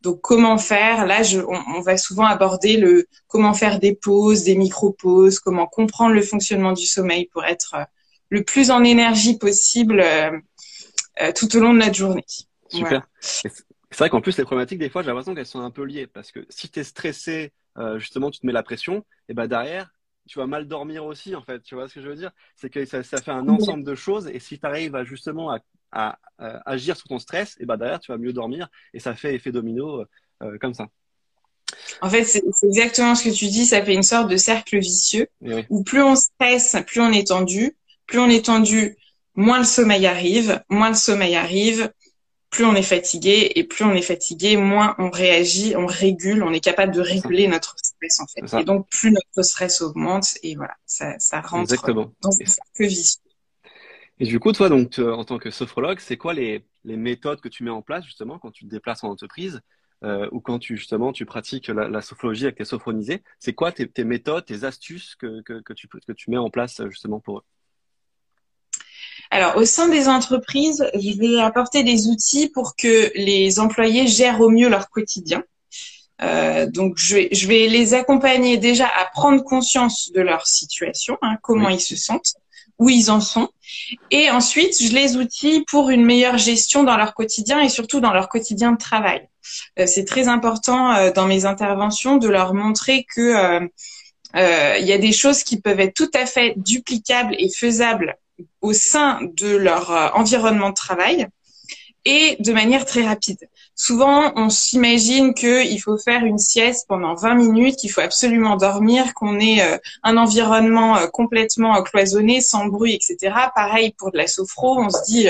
Donc 0.00 0.20
comment 0.22 0.56
faire? 0.58 1.06
Là, 1.06 1.22
je, 1.22 1.40
on, 1.40 1.80
va 1.80 1.96
souvent 1.98 2.24
aborder 2.24 2.78
le 2.78 3.06
comment 3.26 3.52
faire 3.52 3.78
des 3.78 3.94
pauses, 3.94 4.44
des 4.44 4.56
micro-pauses, 4.56 5.40
comment 5.40 5.66
comprendre 5.66 6.14
le 6.14 6.22
fonctionnement 6.22 6.72
du 6.72 6.86
sommeil 6.86 7.26
pour 7.26 7.44
être 7.44 7.74
euh, 7.74 7.84
le 8.30 8.42
plus 8.42 8.70
en 8.70 8.82
énergie 8.82 9.36
possible 9.36 10.00
euh, 10.00 10.30
euh, 11.20 11.32
tout 11.32 11.54
au 11.56 11.60
long 11.60 11.74
de 11.74 11.78
notre 11.78 11.94
journée. 11.94 12.24
Super. 12.68 13.06
C'est 13.20 13.98
vrai 13.98 14.08
qu'en 14.08 14.20
plus, 14.20 14.38
les 14.38 14.44
problématiques, 14.44 14.78
des 14.78 14.88
fois, 14.88 15.02
j'ai 15.02 15.08
l'impression 15.08 15.34
qu'elles 15.34 15.46
sont 15.46 15.60
un 15.60 15.70
peu 15.70 15.82
liées. 15.82 16.06
Parce 16.06 16.30
que 16.30 16.46
si 16.48 16.68
tu 16.68 16.80
es 16.80 16.84
stressé, 16.84 17.52
euh, 17.76 17.98
justement, 17.98 18.30
tu 18.30 18.40
te 18.40 18.46
mets 18.46 18.52
la 18.52 18.62
pression, 18.62 19.04
et 19.28 19.34
ben 19.34 19.48
derrière, 19.48 19.92
tu 20.28 20.38
vas 20.38 20.46
mal 20.46 20.68
dormir 20.68 21.04
aussi, 21.04 21.34
en 21.34 21.42
fait. 21.42 21.60
Tu 21.62 21.74
vois 21.74 21.88
ce 21.88 21.94
que 21.94 22.00
je 22.00 22.08
veux 22.08 22.14
dire? 22.14 22.30
C'est 22.54 22.70
que 22.70 22.84
ça, 22.84 23.02
ça, 23.02 23.20
fait 23.20 23.32
un 23.32 23.48
ensemble 23.48 23.82
de 23.82 23.96
choses, 23.96 24.28
et 24.28 24.38
si 24.38 24.60
tu 24.60 24.66
arrives 24.66 24.94
à 24.94 25.02
justement 25.02 25.50
à, 25.50 25.58
à, 25.90 26.18
agir 26.38 26.96
sous 26.96 27.08
ton 27.08 27.18
stress, 27.18 27.56
et 27.58 27.66
ben 27.66 27.76
derrière, 27.76 27.98
tu 27.98 28.12
vas 28.12 28.18
mieux 28.18 28.32
dormir, 28.32 28.68
et 28.94 29.00
ça 29.00 29.16
fait 29.16 29.34
effet 29.34 29.50
domino 29.50 30.04
euh, 30.42 30.58
comme 30.58 30.74
ça. 30.74 30.86
En 32.00 32.08
fait, 32.08 32.24
c'est 32.24 32.42
exactement 32.62 33.14
ce 33.14 33.24
que 33.24 33.34
tu 33.34 33.46
dis. 33.46 33.66
Ça 33.66 33.84
fait 33.84 33.94
une 33.94 34.02
sorte 34.02 34.30
de 34.30 34.36
cercle 34.36 34.78
vicieux 34.78 35.28
où 35.68 35.82
plus 35.82 36.02
on 36.02 36.14
stresse, 36.14 36.76
plus 36.86 37.00
on 37.00 37.10
est 37.10 37.28
tendu, 37.28 37.76
plus 38.10 38.18
on 38.18 38.28
est 38.28 38.46
tendu, 38.46 38.96
moins 39.36 39.58
le 39.58 39.64
sommeil 39.64 40.04
arrive, 40.04 40.60
moins 40.68 40.88
le 40.88 40.96
sommeil 40.96 41.36
arrive, 41.36 41.92
plus 42.50 42.64
on 42.64 42.74
est 42.74 42.82
fatigué 42.82 43.52
et 43.54 43.62
plus 43.62 43.84
on 43.84 43.92
est 43.92 44.02
fatigué, 44.02 44.56
moins 44.56 44.96
on 44.98 45.10
réagit, 45.10 45.76
on 45.76 45.86
régule, 45.86 46.42
on 46.42 46.52
est 46.52 46.60
capable 46.60 46.92
de 46.92 47.00
réguler 47.00 47.46
notre 47.46 47.76
stress 47.78 48.18
en 48.18 48.26
fait. 48.26 48.60
Et 48.60 48.64
donc 48.64 48.88
plus 48.90 49.12
notre 49.12 49.42
stress 49.42 49.80
augmente 49.80 50.34
et 50.42 50.56
voilà, 50.56 50.74
ça, 50.86 51.16
ça 51.20 51.40
rentre 51.40 51.72
Exactement. 51.72 52.12
dans 52.20 52.30
un 52.30 52.46
cercle 52.46 52.88
vicieux. 52.88 53.20
Et 54.18 54.26
du 54.26 54.40
coup, 54.40 54.52
toi, 54.52 54.68
donc, 54.68 54.98
en 54.98 55.24
tant 55.24 55.38
que 55.38 55.50
sophrologue, 55.52 56.00
c'est 56.00 56.16
quoi 56.16 56.34
les, 56.34 56.66
les, 56.84 56.96
méthodes 56.96 57.40
que 57.40 57.48
tu 57.48 57.62
mets 57.62 57.70
en 57.70 57.80
place 57.80 58.04
justement 58.04 58.40
quand 58.40 58.50
tu 58.50 58.64
te 58.64 58.70
déplaces 58.70 59.04
en 59.04 59.08
entreprise 59.08 59.60
euh, 60.02 60.28
ou 60.32 60.40
quand 60.40 60.58
tu 60.58 60.76
justement 60.76 61.12
tu 61.12 61.24
pratiques 61.24 61.68
la, 61.68 61.88
la 61.88 62.02
sophrologie 62.02 62.44
avec 62.44 62.56
tes 62.56 62.64
sophronisés? 62.64 63.22
C'est 63.38 63.54
quoi 63.54 63.70
tes, 63.70 63.88
tes, 63.88 64.04
méthodes, 64.04 64.44
tes 64.44 64.64
astuces 64.64 65.14
que, 65.14 65.40
que, 65.42 65.62
que, 65.62 65.72
tu, 65.72 65.88
que 65.88 66.12
tu 66.12 66.30
mets 66.30 66.36
en 66.36 66.50
place 66.50 66.82
justement 66.88 67.20
pour 67.20 67.38
eux? 67.38 67.44
Alors, 69.30 69.56
au 69.56 69.64
sein 69.64 69.88
des 69.88 70.08
entreprises, 70.08 70.84
je 70.94 71.18
vais 71.18 71.40
apporter 71.40 71.82
des 71.82 72.08
outils 72.08 72.48
pour 72.48 72.76
que 72.76 73.12
les 73.14 73.60
employés 73.60 74.06
gèrent 74.06 74.40
au 74.40 74.50
mieux 74.50 74.68
leur 74.68 74.90
quotidien. 74.90 75.42
Euh, 76.22 76.66
donc, 76.66 76.98
je 76.98 77.14
vais, 77.14 77.28
je 77.32 77.46
vais, 77.46 77.66
les 77.68 77.94
accompagner 77.94 78.58
déjà 78.58 78.86
à 78.86 79.06
prendre 79.06 79.42
conscience 79.42 80.10
de 80.12 80.20
leur 80.20 80.46
situation, 80.46 81.16
hein, 81.22 81.36
comment 81.42 81.68
ils 81.68 81.80
se 81.80 81.96
sentent, 81.96 82.34
où 82.78 82.90
ils 82.90 83.10
en 83.10 83.20
sont, 83.20 83.48
et 84.10 84.30
ensuite, 84.30 84.82
je 84.82 84.92
les 84.92 85.16
outille 85.16 85.64
pour 85.64 85.90
une 85.90 86.04
meilleure 86.04 86.38
gestion 86.38 86.82
dans 86.82 86.96
leur 86.96 87.14
quotidien 87.14 87.60
et 87.60 87.68
surtout 87.68 88.00
dans 88.00 88.12
leur 88.12 88.28
quotidien 88.28 88.72
de 88.72 88.78
travail. 88.78 89.28
Euh, 89.78 89.86
c'est 89.86 90.04
très 90.04 90.28
important 90.28 90.92
euh, 90.92 91.10
dans 91.12 91.26
mes 91.26 91.44
interventions 91.44 92.16
de 92.16 92.28
leur 92.28 92.54
montrer 92.54 93.06
que 93.14 93.20
euh, 93.20 93.66
euh, 94.36 94.76
il 94.78 94.86
y 94.86 94.92
a 94.92 94.98
des 94.98 95.12
choses 95.12 95.42
qui 95.42 95.60
peuvent 95.60 95.80
être 95.80 95.94
tout 95.94 96.10
à 96.14 96.26
fait 96.26 96.54
duplicables 96.56 97.34
et 97.38 97.50
faisables 97.50 98.16
au 98.60 98.72
sein 98.72 99.20
de 99.34 99.56
leur 99.56 99.90
euh, 99.90 100.08
environnement 100.14 100.70
de 100.70 100.74
travail 100.74 101.26
et 102.04 102.36
de 102.40 102.52
manière 102.52 102.86
très 102.86 103.04
rapide. 103.06 103.38
Souvent, 103.74 104.32
on 104.36 104.50
s'imagine 104.50 105.32
qu'il 105.32 105.80
faut 105.80 105.98
faire 105.98 106.24
une 106.24 106.38
sieste 106.38 106.86
pendant 106.88 107.14
20 107.14 107.34
minutes, 107.34 107.76
qu'il 107.76 107.90
faut 107.90 108.00
absolument 108.00 108.56
dormir, 108.56 109.14
qu'on 109.14 109.38
ait 109.38 109.62
euh, 109.62 109.78
un 110.02 110.16
environnement 110.16 110.96
euh, 110.96 111.06
complètement 111.06 111.82
cloisonné, 111.82 112.40
sans 112.40 112.66
bruit, 112.66 112.94
etc. 112.94 113.34
Pareil 113.54 113.94
pour 113.98 114.12
de 114.12 114.18
la 114.18 114.26
sophro, 114.26 114.78
on 114.78 114.90
se 114.90 115.02
dit 115.06 115.28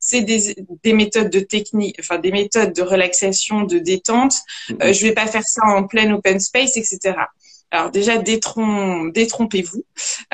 c'est 0.00 0.22
des, 0.22 0.54
des, 0.82 0.92
méthodes 0.92 1.30
de 1.30 1.40
technique, 1.40 1.96
enfin 2.00 2.18
des 2.18 2.32
méthodes 2.32 2.72
de 2.72 2.82
relaxation, 2.82 3.62
de 3.62 3.78
détente. 3.78 4.34
Euh, 4.82 4.92
je 4.92 5.06
vais 5.06 5.14
pas 5.14 5.26
faire 5.26 5.44
ça 5.44 5.62
en 5.64 5.84
plein 5.84 6.12
open 6.12 6.40
space, 6.40 6.76
etc. 6.76 7.14
Alors 7.72 7.90
déjà, 7.90 8.18
détrompez-vous. 8.18 9.84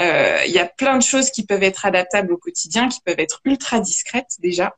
Euh, 0.00 0.38
il 0.44 0.52
y 0.52 0.58
a 0.58 0.66
plein 0.66 0.98
de 0.98 1.02
choses 1.02 1.30
qui 1.30 1.46
peuvent 1.46 1.62
être 1.62 1.86
adaptables 1.86 2.32
au 2.32 2.36
quotidien, 2.36 2.88
qui 2.88 3.00
peuvent 3.00 3.20
être 3.20 3.40
ultra 3.44 3.78
discrètes 3.78 4.36
déjà, 4.40 4.76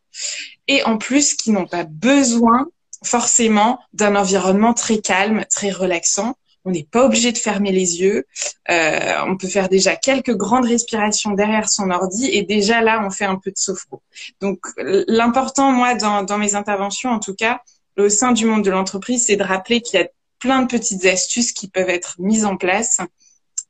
et 0.69 0.85
en 0.85 0.99
plus 0.99 1.35
qui 1.35 1.53
n'ont 1.53 1.67
pas 1.67 1.85
besoin 1.85 2.69
forcément 3.03 3.81
d'un 3.95 4.15
environnement 4.15 4.75
très 4.75 4.99
calme, 4.99 5.45
très 5.51 5.71
relaxant. 5.71 6.37
On 6.67 6.71
n'est 6.73 6.85
pas 6.85 7.07
obligé 7.07 7.33
de 7.33 7.39
fermer 7.39 7.73
les 7.73 8.03
yeux. 8.03 8.27
Euh, 8.71 9.15
on 9.27 9.39
peut 9.39 9.49
faire 9.49 9.71
déjà 9.71 9.97
quelques 9.97 10.37
grandes 10.37 10.67
respirations 10.67 11.31
derrière 11.31 11.71
son 11.71 11.91
ordi 11.91 12.29
et 12.31 12.43
déjà 12.43 12.83
là, 12.83 13.03
on 13.03 13.09
fait 13.09 13.25
un 13.25 13.37
peu 13.37 13.51
de 13.51 13.57
sophro. 13.57 14.03
Donc, 14.43 14.59
l'important, 14.77 15.73
moi, 15.73 15.95
dans, 15.95 16.23
dans 16.25 16.37
mes 16.37 16.55
interventions, 16.55 17.09
en 17.09 17.21
tout 17.21 17.35
cas, 17.35 17.63
au 17.97 18.11
sein 18.11 18.33
du 18.33 18.45
monde 18.45 18.63
de 18.63 18.71
l'entreprise, 18.71 19.25
c'est 19.25 19.37
de 19.37 19.43
rappeler 19.43 19.81
qu'il 19.81 19.99
y 19.99 20.03
a 20.03 20.09
plein 20.41 20.63
de 20.63 20.67
petites 20.67 21.05
astuces 21.05 21.53
qui 21.53 21.69
peuvent 21.69 21.89
être 21.89 22.17
mises 22.19 22.45
en 22.45 22.57
place, 22.57 23.01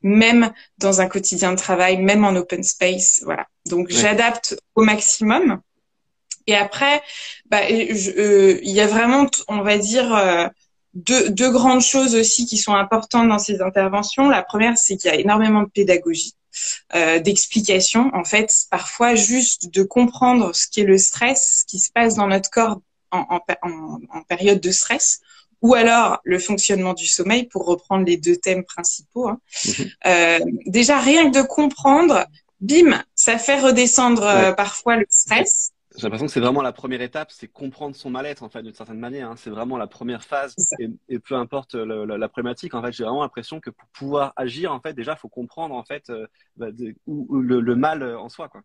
même 0.02 0.52
dans 0.78 1.00
un 1.00 1.06
quotidien 1.06 1.52
de 1.52 1.58
travail, 1.58 1.98
même 1.98 2.24
en 2.24 2.34
open 2.34 2.62
space. 2.62 3.20
Voilà. 3.24 3.46
Donc, 3.66 3.90
j'adapte 3.90 4.56
au 4.74 4.82
maximum. 4.82 5.60
Et 6.46 6.56
après, 6.56 7.02
bah, 7.50 7.60
euh, 7.70 8.58
il 8.62 8.70
y 8.70 8.80
a 8.80 8.86
vraiment, 8.86 9.26
on 9.48 9.62
va 9.62 9.78
dire, 9.78 10.14
euh, 10.14 10.48
deux, 10.94 11.30
deux, 11.30 11.50
grandes 11.50 11.82
choses 11.82 12.14
aussi 12.14 12.46
qui 12.46 12.56
sont 12.56 12.74
importantes 12.74 13.28
dans 13.28 13.38
ces 13.38 13.60
interventions. 13.60 14.28
La 14.28 14.42
première, 14.42 14.76
c'est 14.76 14.96
qu'il 14.96 15.10
y 15.10 15.14
a 15.14 15.18
énormément 15.18 15.62
de 15.62 15.68
pédagogie, 15.68 16.34
euh, 16.94 17.20
d'explication. 17.20 18.10
En 18.14 18.24
fait, 18.24 18.52
parfois 18.70 19.14
juste 19.14 19.72
de 19.72 19.82
comprendre 19.82 20.54
ce 20.54 20.66
qu'est 20.66 20.84
le 20.84 20.98
stress, 20.98 21.60
ce 21.60 21.64
qui 21.64 21.78
se 21.78 21.92
passe 21.92 22.16
dans 22.16 22.26
notre 22.26 22.50
corps 22.50 22.80
en, 23.12 23.40
en, 23.62 24.00
en, 24.10 24.22
période 24.22 24.60
de 24.60 24.70
stress, 24.70 25.20
ou 25.62 25.74
alors 25.74 26.20
le 26.24 26.38
fonctionnement 26.38 26.94
du 26.94 27.06
sommeil, 27.06 27.46
pour 27.46 27.66
reprendre 27.66 28.04
les 28.04 28.16
deux 28.16 28.36
thèmes 28.36 28.64
principaux. 28.64 29.28
Hein. 29.28 29.40
Mhm. 29.66 29.86
Euh, 30.06 30.38
déjà, 30.66 30.98
rien 30.98 31.30
que 31.30 31.38
de 31.38 31.46
comprendre, 31.46 32.26
bim, 32.60 33.02
ça 33.14 33.38
fait 33.38 33.60
redescendre 33.60 34.22
euh, 34.22 34.52
parfois 34.52 34.96
le 34.96 35.06
stress. 35.08 35.72
J'ai 35.96 36.04
l'impression 36.04 36.26
que 36.26 36.32
c'est 36.32 36.40
vraiment 36.40 36.62
la 36.62 36.72
première 36.72 37.02
étape, 37.02 37.32
c'est 37.32 37.48
comprendre 37.48 37.96
son 37.96 38.10
mal-être 38.10 38.44
en 38.44 38.48
fait 38.48 38.62
d'une 38.62 38.74
certaine 38.74 39.00
manière. 39.00 39.28
Hein. 39.28 39.34
C'est 39.36 39.50
vraiment 39.50 39.76
la 39.76 39.88
première 39.88 40.22
phase 40.22 40.54
et, 41.08 41.18
peu 41.18 41.34
importe 41.34 41.74
la, 41.74 42.28
problématique. 42.28 42.74
En 42.74 42.82
fait, 42.82 42.92
j'ai 42.92 43.02
vraiment 43.02 43.22
l'impression 43.22 43.58
que 43.58 43.70
pour 43.70 43.88
pouvoir 43.88 44.32
agir, 44.36 44.72
en 44.72 44.80
fait, 44.80 44.94
déjà, 44.94 45.16
faut 45.16 45.28
comprendre 45.28 45.74
en 45.74 45.82
fait 45.82 46.08
euh, 46.08 46.28
bah, 46.56 46.68
où, 47.06 47.40
le, 47.40 47.60
le, 47.60 47.74
mal 47.74 48.04
en 48.04 48.28
soi, 48.28 48.48
quoi. 48.48 48.62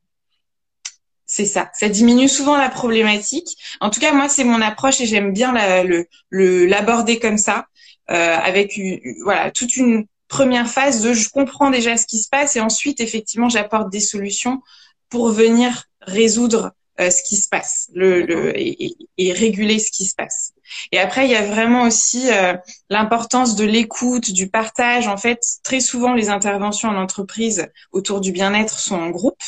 C'est 1.27 1.46
ça. 1.46 1.72
Ça 1.74 1.89
diminue 1.89 2.29
souvent 2.29 2.55
la 2.55 2.70
problématique. 2.70 3.58
En 3.82 3.89
tout 3.89 4.00
cas, 4.00 4.13
moi, 4.13 4.29
c'est 4.29 4.44
mon 4.44 4.62
approche 4.62 5.01
et 5.01 5.08
j'aime 5.08 5.34
bien 5.34 5.53
le 5.84 6.65
l'aborder 6.65 7.20
comme 7.20 7.38
ça, 7.38 7.65
euh, 8.12 8.38
avec 8.38 8.79
voilà 9.24 9.50
toute 9.51 9.75
une 9.77 10.05
première 10.27 10.70
phase 10.70 11.01
de 11.01 11.13
je 11.13 11.29
comprends 11.29 11.72
déjà 11.72 11.98
ce 11.98 12.05
qui 12.05 12.20
se 12.20 12.29
passe 12.29 12.55
et 12.55 12.60
ensuite 12.60 13.00
effectivement 13.00 13.50
j'apporte 13.50 13.91
des 13.91 14.00
solutions 14.00 14.62
pour 15.10 15.29
venir 15.29 15.86
résoudre 16.01 16.74
euh, 17.00 17.10
ce 17.10 17.24
qui 17.24 17.36
se 17.36 17.50
passe 17.50 17.89
le, 17.94 18.22
le 18.22 18.58
et, 18.58 18.96
et, 19.17 19.34
réguler 19.34 19.79
ce 19.79 19.91
qui 19.91 20.05
se 20.05 20.15
passe. 20.15 20.53
Et 20.94 21.00
après, 21.00 21.25
il 21.25 21.32
y 21.32 21.36
a 21.36 21.46
vraiment 21.46 21.84
aussi 21.84 22.32
euh, 22.32 22.53
l'importance 22.89 23.55
de 23.55 23.65
l'écoute, 23.65 24.32
du 24.32 24.50
partage. 24.50 25.08
En 25.08 25.17
fait, 25.17 25.41
très 25.63 25.82
souvent, 25.82 26.13
les 26.13 26.29
interventions 26.29 26.88
en 26.88 26.96
entreprise 26.96 27.67
autour 27.91 28.22
du 28.22 28.32
bien-être 28.32 28.79
sont 28.79 28.96
en 28.96 29.10
groupe, 29.10 29.41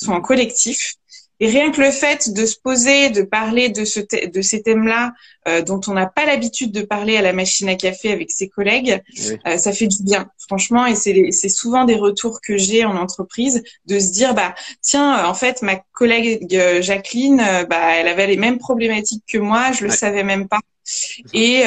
sont 0.00 0.12
en 0.12 0.22
collectif. 0.22 0.94
Et 1.40 1.48
rien 1.48 1.70
que 1.70 1.80
le 1.80 1.90
fait 1.90 2.32
de 2.32 2.46
se 2.46 2.56
poser, 2.56 3.10
de 3.10 3.22
parler 3.22 3.68
de, 3.68 3.84
ce 3.84 4.00
de 4.00 4.40
ces 4.42 4.62
thèmes-là, 4.62 5.12
euh, 5.48 5.62
dont 5.62 5.80
on 5.88 5.92
n'a 5.92 6.06
pas 6.06 6.26
l'habitude 6.26 6.72
de 6.72 6.82
parler 6.82 7.16
à 7.16 7.22
la 7.22 7.32
machine 7.32 7.68
à 7.68 7.74
café 7.74 8.12
avec 8.12 8.30
ses 8.30 8.48
collègues, 8.48 9.02
euh, 9.46 9.58
ça 9.58 9.72
fait 9.72 9.86
du 9.86 10.02
bien, 10.02 10.30
franchement. 10.38 10.86
Et 10.86 10.94
c'est 10.94 11.48
souvent 11.48 11.84
des 11.84 11.96
retours 11.96 12.40
que 12.40 12.56
j'ai 12.56 12.84
en 12.84 12.96
entreprise 12.96 13.62
de 13.86 13.98
se 13.98 14.12
dire, 14.12 14.34
bah 14.34 14.54
tiens, 14.80 15.26
en 15.26 15.34
fait, 15.34 15.62
ma 15.62 15.76
collègue 15.92 16.54
euh, 16.54 16.82
Jacqueline, 16.82 17.42
bah 17.68 17.94
elle 17.96 18.08
avait 18.08 18.26
les 18.26 18.36
mêmes 18.36 18.58
problématiques 18.58 19.24
que 19.26 19.38
moi, 19.38 19.72
je 19.72 19.84
le 19.84 19.90
savais 19.90 20.22
même 20.22 20.48
pas. 20.48 20.60
Et 21.32 21.64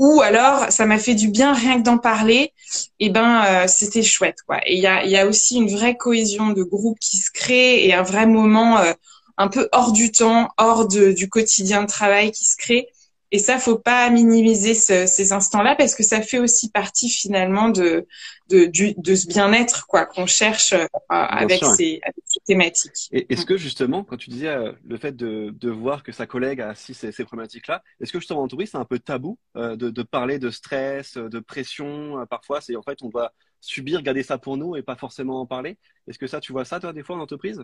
ou 0.00 0.22
alors 0.22 0.72
ça 0.72 0.86
m'a 0.86 0.98
fait 0.98 1.14
du 1.14 1.28
bien 1.28 1.52
rien 1.52 1.78
que 1.78 1.84
d'en 1.84 1.98
parler. 1.98 2.54
Et 3.00 3.10
ben 3.10 3.44
euh, 3.44 3.66
c'était 3.68 4.02
chouette 4.02 4.38
quoi. 4.46 4.58
Et 4.66 4.74
il 4.76 4.80
y 4.80 4.86
a, 4.86 5.04
y 5.04 5.16
a 5.16 5.26
aussi 5.26 5.56
une 5.56 5.70
vraie 5.70 5.96
cohésion 5.96 6.48
de 6.48 6.62
groupe 6.62 6.98
qui 6.98 7.18
se 7.18 7.30
crée 7.30 7.86
et 7.86 7.92
un 7.92 8.02
vrai 8.02 8.26
moment 8.26 8.78
euh, 8.78 8.94
un 9.36 9.48
peu 9.48 9.68
hors 9.72 9.92
du 9.92 10.10
temps 10.10 10.48
hors 10.56 10.88
de, 10.88 11.12
du 11.12 11.28
quotidien 11.28 11.82
de 11.82 11.86
travail 11.86 12.32
qui 12.32 12.46
se 12.46 12.56
crée 12.56 12.88
et 13.32 13.38
ça, 13.38 13.58
faut 13.58 13.78
pas 13.78 14.10
minimiser 14.10 14.74
ces 14.74 15.32
instants-là 15.32 15.76
parce 15.76 15.94
que 15.94 16.02
ça 16.02 16.20
fait 16.22 16.38
aussi 16.38 16.70
partie 16.70 17.08
finalement 17.08 17.68
de 17.68 18.06
de, 18.50 19.00
de 19.00 19.14
ce 19.14 19.28
bien-être 19.28 19.86
quoi 19.86 20.06
qu'on 20.06 20.26
cherche 20.26 20.72
euh, 20.72 20.84
avec, 21.08 21.64
ces, 21.76 22.00
thématiques. 22.44 23.08
Et 23.12 23.32
est-ce 23.32 23.46
que 23.46 23.56
justement, 23.56 24.04
quand 24.04 24.16
tu 24.16 24.30
disais 24.30 24.48
euh, 24.48 24.72
le 24.84 24.98
fait 24.98 25.14
de, 25.14 25.50
de 25.50 25.70
voir 25.70 26.02
que 26.02 26.12
sa 26.12 26.26
collègue 26.26 26.60
a 26.60 26.70
assis 26.70 26.94
ces, 26.94 27.12
ces 27.12 27.24
problématiques-là, 27.24 27.82
est-ce 28.00 28.12
que 28.12 28.18
justement 28.18 28.42
en 28.42 28.48
tourisme 28.48 28.72
c'est 28.72 28.78
un 28.78 28.84
peu 28.84 28.98
tabou 28.98 29.38
euh, 29.56 29.76
de, 29.76 29.90
de 29.90 30.02
parler 30.02 30.38
de 30.38 30.50
stress, 30.50 31.16
de 31.16 31.38
pression 31.38 32.26
Parfois, 32.28 32.60
c'est 32.60 32.76
en 32.76 32.82
fait 32.82 33.02
on 33.02 33.08
doit 33.08 33.32
subir, 33.60 34.02
garder 34.02 34.22
ça 34.22 34.38
pour 34.38 34.56
nous 34.56 34.76
et 34.76 34.82
pas 34.82 34.96
forcément 34.96 35.40
en 35.40 35.46
parler? 35.46 35.78
Est-ce 36.06 36.18
que 36.18 36.26
ça, 36.26 36.40
tu 36.40 36.52
vois 36.52 36.64
ça 36.64 36.80
toi 36.80 36.92
des 36.92 37.02
fois 37.02 37.16
en 37.16 37.20
entreprise? 37.20 37.62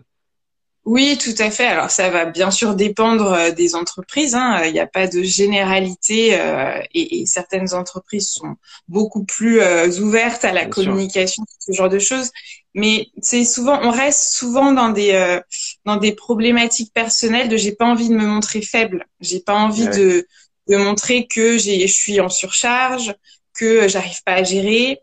Oui, 0.87 1.17
tout 1.17 1.35
à 1.39 1.51
fait. 1.51 1.65
Alors 1.65 1.91
ça 1.91 2.09
va 2.09 2.23
bien 2.23 2.49
sûr 2.49 2.73
dépendre 2.73 3.33
euh, 3.33 3.51
des 3.51 3.75
entreprises. 3.75 4.35
Hein. 4.35 4.61
Il 4.63 4.71
n'y 4.71 4.79
a 4.79 4.87
pas 4.87 5.05
de 5.05 5.21
généralité 5.21 6.39
euh, 6.39 6.79
et, 6.93 7.25
certaines 7.25 7.73
entreprises 7.73 8.29
sont 8.29 8.55
beaucoup 8.87 9.25
plus 9.25 9.59
euh, 9.59 9.89
ouvertes 9.99 10.45
à 10.45 10.53
la 10.53 10.65
communication, 10.65 11.43
ce 11.59 11.73
genre 11.73 11.89
de 11.89 11.99
choses. 11.99 12.31
Mais 12.73 13.07
c'est 13.21 13.43
souvent, 13.43 13.77
on 13.83 13.91
reste 13.91 14.31
souvent 14.31 14.71
dans 14.71 14.87
des 14.87 15.41
dans 15.83 15.97
des 15.97 16.13
problématiques 16.13 16.93
personnelles 16.93 17.49
de 17.49 17.57
j'ai 17.57 17.73
pas 17.73 17.85
envie 17.85 18.07
de 18.07 18.15
me 18.15 18.25
montrer 18.25 18.61
faible, 18.61 19.07
j'ai 19.19 19.41
pas 19.41 19.55
envie 19.55 19.89
de 19.89 20.25
de 20.69 20.77
montrer 20.77 21.27
que 21.27 21.57
j'ai 21.57 21.85
je 21.85 21.93
suis 21.93 22.21
en 22.21 22.29
surcharge, 22.29 23.13
que 23.53 23.89
j'arrive 23.89 24.23
pas 24.23 24.35
à 24.35 24.43
gérer. 24.43 25.01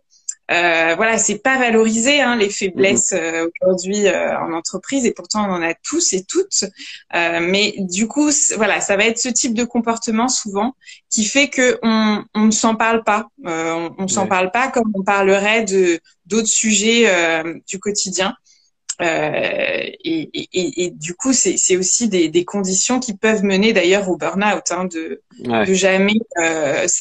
Euh, 0.51 0.95
voilà, 0.97 1.17
c'est 1.17 1.39
pas 1.39 1.59
valorisé 1.59 2.21
hein, 2.21 2.37
les 2.37 2.51
faiblesses 2.51 3.13
mhm. 3.13 3.19
euh, 3.19 3.49
aujourd'hui 3.63 4.07
euh, 4.07 4.39
en 4.39 4.53
entreprise 4.53 5.07
et 5.07 5.13
pourtant 5.13 5.49
on 5.49 5.53
en 5.53 5.63
a 5.63 5.73
tous 5.75 6.13
et 6.13 6.25
toutes. 6.25 6.65
Euh, 7.15 7.41
mais 7.41 7.75
du 7.79 8.09
coup, 8.09 8.31
voilà, 8.57 8.81
ça 8.81 8.97
va 8.97 9.07
être 9.07 9.19
ce 9.19 9.31
type 9.31 9.55
de 9.55 9.65
comportement 9.65 10.29
souvent 10.29 10.75
qui 11.09 11.25
fait 11.25 11.49
que 11.49 11.79
on, 11.83 12.25
on 12.35 12.45
ne 12.47 12.51
s'en 12.51 12.75
parle 12.77 13.05
pas. 13.05 13.29
on, 13.45 13.95
on 13.97 14.09
s'en 14.09 14.27
parle 14.27 14.51
pas 14.51 14.69
comme 14.69 14.91
on 14.95 15.03
parlerait 15.03 15.65
de 15.65 15.99
d'autres 16.27 16.49
sujets 16.49 17.09
du 17.67 17.79
quotidien. 17.79 18.35
Et, 19.01 19.99
et, 20.05 20.85
et, 20.85 20.91
du 20.91 21.15
coup, 21.15 21.33
c'est 21.33 21.77
aussi 21.77 22.09
des, 22.09 22.29
des, 22.29 22.45
conditions 22.45 23.01
qui 23.01 23.15
peuvent 23.17 23.43
mener 23.43 23.73
d'ailleurs 23.73 24.09
au 24.09 24.17
burn-out, 24.17 24.71
hein, 24.71 24.85
de, 24.85 25.21
de 25.41 25.75
jamais 25.75 26.15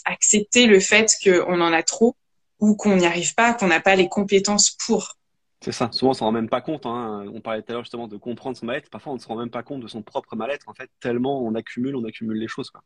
accepter 0.06 0.66
le 0.66 0.80
fait 0.80 1.16
qu'on 1.24 1.62
en 1.62 1.72
a 1.72 1.84
trop 1.84 2.16
ou 2.63 2.77
qu'on 2.77 2.96
n'y 2.96 3.05
arrive 3.05 3.36
pas, 3.36 3.53
qu'on 3.53 3.67
n'a 3.67 3.82
pas 3.82 3.98
les 3.98 4.08
compétences 4.08 4.72
pour. 4.72 5.17
C'est 5.60 5.74
ça. 5.74 5.89
Souvent, 5.91 6.12
on 6.12 6.13
s'en 6.13 6.25
rend 6.25 6.32
même 6.32 6.48
pas 6.48 6.62
compte. 6.62 6.86
Hein. 6.86 7.25
On 7.34 7.41
parlait 7.41 7.62
tout 7.62 7.72
à 7.72 7.74
l'heure 7.74 7.84
justement 7.84 8.08
de 8.08 8.15
comprendre 8.15 8.55
son 8.55 8.65
mal-être. 8.65 8.89
Parfois, 8.89 9.12
on 9.12 9.15
ne 9.15 9.22
se 9.22 9.27
rend 9.27 9.36
même 9.36 9.50
pas 9.50 9.63
compte 9.63 9.82
de 9.82 9.88
son 9.89 10.01
propre 10.01 10.38
mal-être. 10.38 10.70
En 10.70 10.74
fait, 10.74 10.89
tellement 11.01 11.43
on 11.43 11.55
accumule, 11.55 11.98
on 11.98 12.05
accumule 12.05 12.38
les 12.38 12.48
choses. 12.48 12.70
Quoi. 12.70 12.82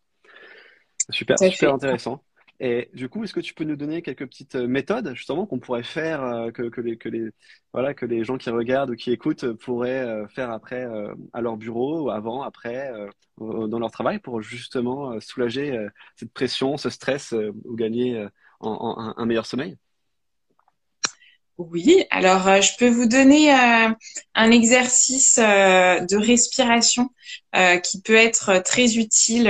Super, 1.11 1.37
super 1.37 1.75
intéressant. 1.75 2.23
Et 2.59 2.89
du 2.95 3.07
coup, 3.07 3.23
est-ce 3.23 3.35
que 3.35 3.39
tu 3.39 3.53
peux 3.53 3.65
nous 3.65 3.75
donner 3.75 4.01
quelques 4.01 4.25
petites 4.25 4.55
euh, 4.55 4.67
méthodes 4.67 5.13
justement 5.13 5.45
qu'on 5.45 5.59
pourrait 5.59 5.83
faire, 5.83 6.23
euh, 6.23 6.49
que, 6.49 6.63
que, 6.63 6.81
les, 6.81 6.97
que, 6.97 7.07
les, 7.07 7.29
voilà, 7.71 7.93
que 7.93 8.07
les 8.07 8.23
gens 8.23 8.39
qui 8.39 8.49
regardent 8.49 8.89
ou 8.89 8.95
qui 8.95 9.11
écoutent 9.11 9.53
pourraient 9.53 10.01
euh, 10.01 10.27
faire 10.27 10.49
après 10.49 10.87
à 11.33 11.41
leur 11.41 11.55
bureau, 11.55 12.09
avant, 12.09 12.41
après, 12.41 12.91
dans 13.37 13.77
leur 13.77 13.91
travail, 13.91 14.17
pour 14.17 14.41
justement 14.41 15.19
soulager 15.19 15.87
cette 16.15 16.33
pression, 16.33 16.77
ce 16.77 16.89
stress 16.89 17.35
ou 17.65 17.75
gagner 17.75 18.25
en, 18.59 19.13
un 19.15 19.25
meilleur 19.25 19.45
sommeil? 19.45 19.77
Oui, 21.57 22.03
alors 22.11 22.47
euh, 22.47 22.61
je 22.61 22.73
peux 22.77 22.87
vous 22.87 23.07
donner 23.07 23.51
euh, 23.51 23.89
un 24.35 24.51
exercice 24.51 25.39
euh, 25.39 25.99
de 26.01 26.15
respiration 26.15 27.09
qui 27.81 28.01
peut 28.01 28.15
être 28.15 28.61
très 28.63 28.97
utile. 28.97 29.47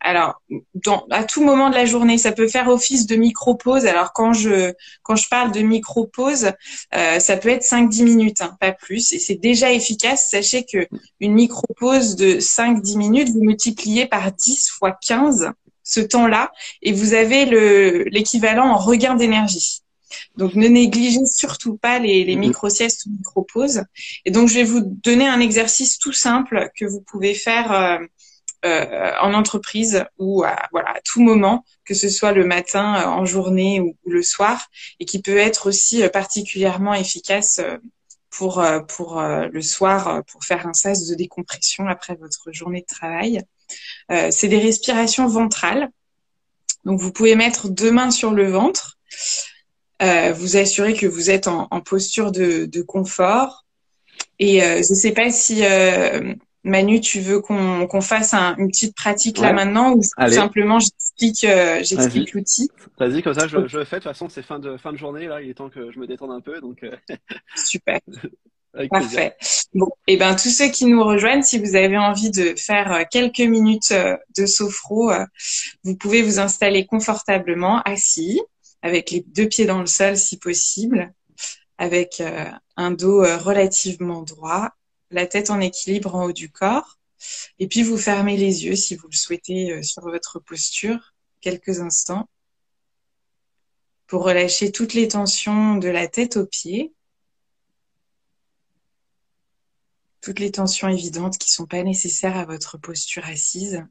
alors, 0.00 0.42
dans, 0.74 1.06
à 1.10 1.24
tout 1.24 1.42
moment 1.42 1.70
de 1.70 1.74
la 1.74 1.86
journée, 1.86 2.18
ça 2.18 2.30
peut 2.30 2.46
faire 2.46 2.68
office 2.68 3.06
de 3.06 3.16
micro-pause. 3.16 3.86
Alors 3.86 4.12
quand 4.12 4.34
je 4.34 4.74
quand 5.02 5.16
je 5.16 5.26
parle 5.30 5.50
de 5.50 5.60
micro-pause, 5.60 6.52
ça 6.92 7.36
peut 7.38 7.48
être 7.48 7.62
5-10 7.62 8.04
minutes, 8.04 8.42
hein, 8.42 8.54
pas 8.60 8.72
plus, 8.72 9.14
et 9.14 9.18
c'est 9.18 9.36
déjà 9.36 9.72
efficace. 9.72 10.28
Sachez 10.30 10.66
que 10.66 10.86
une 11.20 11.32
micro-pause 11.32 12.16
de 12.16 12.38
5-10 12.38 12.98
minutes, 12.98 13.30
vous 13.30 13.42
multipliez 13.42 14.04
par 14.04 14.30
10 14.32 14.68
fois 14.68 14.92
15 14.92 15.52
ce 15.86 16.00
temps-là, 16.00 16.52
et 16.82 16.92
vous 16.92 17.14
avez 17.14 17.46
le 17.46 18.02
l'équivalent 18.10 18.66
en 18.66 18.76
regain 18.76 19.14
d'énergie. 19.14 19.82
Donc 20.36 20.54
ne 20.54 20.68
négligez 20.68 21.24
surtout 21.26 21.76
pas 21.76 21.98
les, 21.98 22.24
les 22.24 22.36
micro-siestes 22.36 23.06
ou 23.06 23.10
micro-pauses. 23.10 23.82
Et 24.24 24.30
donc 24.30 24.48
je 24.48 24.54
vais 24.54 24.64
vous 24.64 24.80
donner 24.80 25.26
un 25.28 25.40
exercice 25.40 25.98
tout 25.98 26.12
simple 26.12 26.70
que 26.78 26.84
vous 26.84 27.00
pouvez 27.00 27.34
faire 27.34 27.72
euh, 27.72 27.98
euh, 28.64 29.12
en 29.20 29.32
entreprise 29.32 30.04
ou 30.18 30.42
à, 30.42 30.56
voilà, 30.72 30.90
à 30.90 31.00
tout 31.04 31.22
moment, 31.22 31.64
que 31.84 31.94
ce 31.94 32.08
soit 32.08 32.32
le 32.32 32.44
matin, 32.44 32.96
euh, 32.96 33.06
en 33.06 33.24
journée 33.24 33.80
ou, 33.80 33.96
le 34.06 34.22
soir, 34.22 34.66
et 34.98 35.04
qui 35.04 35.22
peut 35.22 35.36
être 35.36 35.68
aussi 35.68 36.06
particulièrement 36.08 36.94
efficace 36.94 37.60
pour, 38.30 38.64
pour 38.88 39.20
le 39.20 39.62
soir, 39.62 40.22
pour 40.26 40.44
faire 40.44 40.66
un 40.66 40.74
sas 40.74 41.06
de 41.06 41.14
décompression 41.14 41.86
après 41.86 42.16
votre 42.16 42.52
journée 42.52 42.80
de 42.80 42.86
travail. 42.86 43.42
C'est 44.08 44.48
des 44.48 44.58
respirations 44.58 45.26
ventrales. 45.26 45.90
Donc 46.84 47.00
vous 47.00 47.12
pouvez 47.12 47.34
mettre 47.34 47.68
deux 47.68 47.90
mains 47.90 48.10
sur 48.10 48.32
le 48.32 48.48
ventre 48.48 48.96
Euh, 50.02 50.32
vous 50.32 50.56
assurez 50.56 50.94
que 50.94 51.06
vous 51.06 51.30
êtes 51.30 51.48
en, 51.48 51.80
posture 51.80 52.32
de, 52.32 52.82
confort. 52.82 53.64
Et 54.38 54.62
euh, 54.62 54.82
je 54.82 54.90
ne 54.90 54.94
sais 54.94 55.12
pas 55.12 55.30
si 55.30 55.64
euh, 55.64 56.34
Manu, 56.64 57.00
tu 57.00 57.20
veux 57.20 57.40
qu'on 57.40 58.00
fasse 58.00 58.34
une 58.34 58.68
petite 58.68 58.94
pratique 58.94 59.38
là 59.38 59.52
maintenant 59.52 59.94
ou 59.94 60.02
simplement 60.02 60.78
j'explique 60.78 61.46
j'explique 61.82 62.32
l'outil? 62.34 62.70
Vas-y, 62.98 63.22
comme 63.22 63.34
ça 63.34 63.46
je, 63.46 63.66
je, 63.66 63.78
le 63.78 63.84
fais. 63.84 63.96
De 63.96 64.02
toute 64.02 64.12
façon, 64.12 64.28
c'est 64.28 64.42
fin 64.42 64.58
de 64.58 64.76
fin 64.76 64.92
de 64.92 64.98
journée 64.98 65.26
là. 65.26 65.40
Il 65.40 65.48
est 65.48 65.54
temps 65.54 65.70
que 65.70 65.90
je 65.90 65.98
me 65.98 66.06
détende 66.06 66.32
un 66.32 66.40
peu, 66.40 66.60
donc. 66.60 66.84
Super. 67.56 68.00
Parfait. 68.90 69.34
Bon, 69.74 69.88
et 70.06 70.14
eh 70.14 70.16
ben 70.16 70.34
tous 70.36 70.50
ceux 70.50 70.68
qui 70.68 70.84
nous 70.84 71.02
rejoignent, 71.02 71.42
si 71.42 71.58
vous 71.58 71.76
avez 71.76 71.98
envie 71.98 72.30
de 72.30 72.54
faire 72.56 73.04
quelques 73.10 73.40
minutes 73.40 73.94
de 74.36 74.46
sophro, 74.46 75.12
vous 75.82 75.96
pouvez 75.96 76.22
vous 76.22 76.38
installer 76.38 76.86
confortablement 76.86 77.82
assis 77.82 78.40
avec 78.82 79.10
les 79.10 79.20
deux 79.20 79.48
pieds 79.48 79.66
dans 79.66 79.80
le 79.80 79.86
sol 79.86 80.16
si 80.16 80.38
possible, 80.38 81.12
avec 81.78 82.20
euh, 82.20 82.44
un 82.76 82.90
dos 82.90 83.22
euh, 83.22 83.36
relativement 83.36 84.22
droit, 84.22 84.70
la 85.10 85.26
tête 85.26 85.50
en 85.50 85.60
équilibre 85.60 86.14
en 86.14 86.26
haut 86.26 86.32
du 86.32 86.50
corps. 86.50 86.98
Et 87.58 87.66
puis 87.66 87.82
vous 87.82 87.98
fermez 87.98 88.36
les 88.36 88.64
yeux 88.64 88.76
si 88.76 88.94
vous 88.94 89.08
le 89.10 89.16
souhaitez 89.16 89.72
euh, 89.72 89.82
sur 89.82 90.02
votre 90.02 90.38
posture 90.38 91.14
quelques 91.40 91.80
instants 91.80 92.28
pour 94.06 94.22
relâcher 94.22 94.70
toutes 94.70 94.94
les 94.94 95.08
tensions 95.08 95.76
de 95.76 95.88
la 95.88 96.06
tête 96.06 96.36
aux 96.36 96.46
pieds, 96.46 96.92
toutes 100.26 100.40
les 100.40 100.50
tensions 100.50 100.88
évidentes 100.88 101.38
qui 101.38 101.48
ne 101.50 101.52
sont 101.52 101.66
pas 101.66 101.84
nécessaires 101.84 102.36
à 102.36 102.44
votre 102.44 102.78
posture 102.78 103.24
assise. 103.26 103.84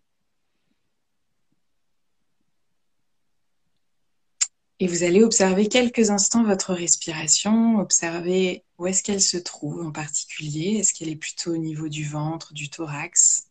Et 4.81 4.87
vous 4.87 5.03
allez 5.03 5.23
observer 5.23 5.69
quelques 5.69 6.09
instants 6.09 6.43
votre 6.43 6.73
respiration, 6.73 7.79
observer 7.79 8.65
où 8.77 8.85
est-ce 8.85 9.01
qu'elle 9.01 9.21
se 9.21 9.37
trouve 9.37 9.79
en 9.79 9.93
particulier. 9.93 10.79
Est-ce 10.79 10.93
qu'elle 10.93 11.07
est 11.07 11.15
plutôt 11.15 11.53
au 11.53 11.57
niveau 11.57 11.87
du 11.87 12.03
ventre, 12.03 12.53
du 12.53 12.69
thorax? 12.69 13.47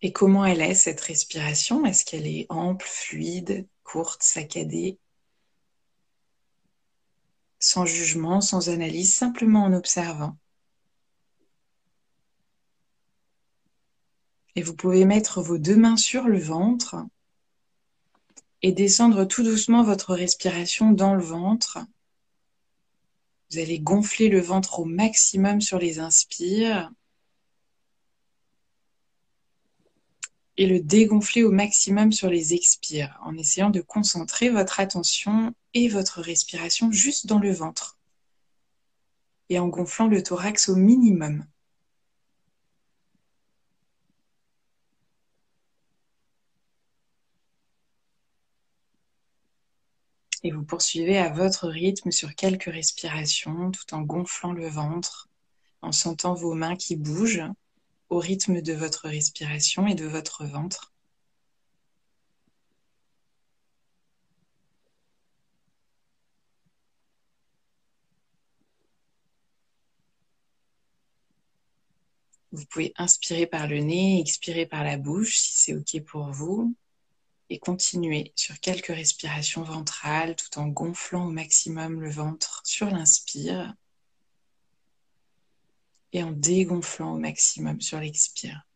Et 0.00 0.12
comment 0.12 0.44
elle 0.44 0.62
est 0.62 0.74
cette 0.74 1.00
respiration? 1.00 1.86
Est-ce 1.86 2.04
qu'elle 2.04 2.26
est 2.26 2.46
ample, 2.48 2.88
fluide, 2.88 3.68
courte, 3.84 4.24
saccadée? 4.24 4.98
Sans 7.64 7.86
jugement, 7.86 8.40
sans 8.40 8.70
analyse, 8.70 9.14
simplement 9.14 9.62
en 9.62 9.72
observant. 9.72 10.36
Et 14.56 14.62
vous 14.62 14.74
pouvez 14.74 15.04
mettre 15.04 15.40
vos 15.40 15.58
deux 15.58 15.76
mains 15.76 15.96
sur 15.96 16.24
le 16.24 16.40
ventre 16.40 16.96
et 18.62 18.72
descendre 18.72 19.24
tout 19.24 19.44
doucement 19.44 19.84
votre 19.84 20.12
respiration 20.12 20.90
dans 20.90 21.14
le 21.14 21.22
ventre. 21.22 21.78
Vous 23.52 23.58
allez 23.58 23.78
gonfler 23.78 24.28
le 24.28 24.40
ventre 24.40 24.80
au 24.80 24.84
maximum 24.84 25.60
sur 25.60 25.78
les 25.78 26.00
inspires 26.00 26.90
et 30.56 30.66
le 30.66 30.80
dégonfler 30.80 31.42
au 31.42 31.50
maximum 31.50 32.12
sur 32.12 32.28
les 32.28 32.54
expires 32.54 33.18
en 33.24 33.36
essayant 33.36 33.70
de 33.70 33.80
concentrer 33.80 34.50
votre 34.50 34.80
attention 34.80 35.54
et 35.74 35.88
votre 35.88 36.20
respiration 36.20 36.92
juste 36.92 37.26
dans 37.26 37.38
le 37.38 37.52
ventre 37.52 37.98
et 39.48 39.58
en 39.58 39.68
gonflant 39.68 40.08
le 40.08 40.22
thorax 40.22 40.68
au 40.68 40.76
minimum. 40.76 41.46
et 50.44 50.50
vous 50.50 50.64
poursuivez 50.64 51.18
à 51.18 51.30
votre 51.30 51.68
rythme 51.68 52.10
sur 52.10 52.34
quelques 52.34 52.64
respirations 52.64 53.70
tout 53.70 53.94
en 53.94 54.02
gonflant 54.02 54.52
le 54.52 54.68
ventre, 54.68 55.28
en 55.82 55.92
sentant 55.92 56.34
vos 56.34 56.54
mains 56.54 56.76
qui 56.76 56.96
bougent 56.96 57.44
au 58.12 58.18
rythme 58.18 58.60
de 58.60 58.74
votre 58.74 59.08
respiration 59.08 59.86
et 59.86 59.94
de 59.94 60.04
votre 60.04 60.44
ventre. 60.44 60.92
Vous 72.52 72.66
pouvez 72.66 72.92
inspirer 72.96 73.46
par 73.46 73.66
le 73.66 73.78
nez, 73.78 74.20
expirer 74.20 74.66
par 74.66 74.84
la 74.84 74.98
bouche 74.98 75.38
si 75.38 75.56
c'est 75.56 75.74
OK 75.74 76.04
pour 76.04 76.30
vous 76.32 76.76
et 77.48 77.58
continuez 77.58 78.34
sur 78.36 78.60
quelques 78.60 78.88
respirations 78.88 79.62
ventrales 79.62 80.36
tout 80.36 80.58
en 80.58 80.68
gonflant 80.68 81.28
au 81.28 81.30
maximum 81.30 82.02
le 82.02 82.10
ventre 82.10 82.60
sur 82.66 82.90
l'inspire 82.90 83.74
et 86.12 86.22
en 86.22 86.30
dégonflant 86.32 87.14
au 87.14 87.18
maximum 87.18 87.80
sur 87.80 87.98
l'expire. 88.00 88.66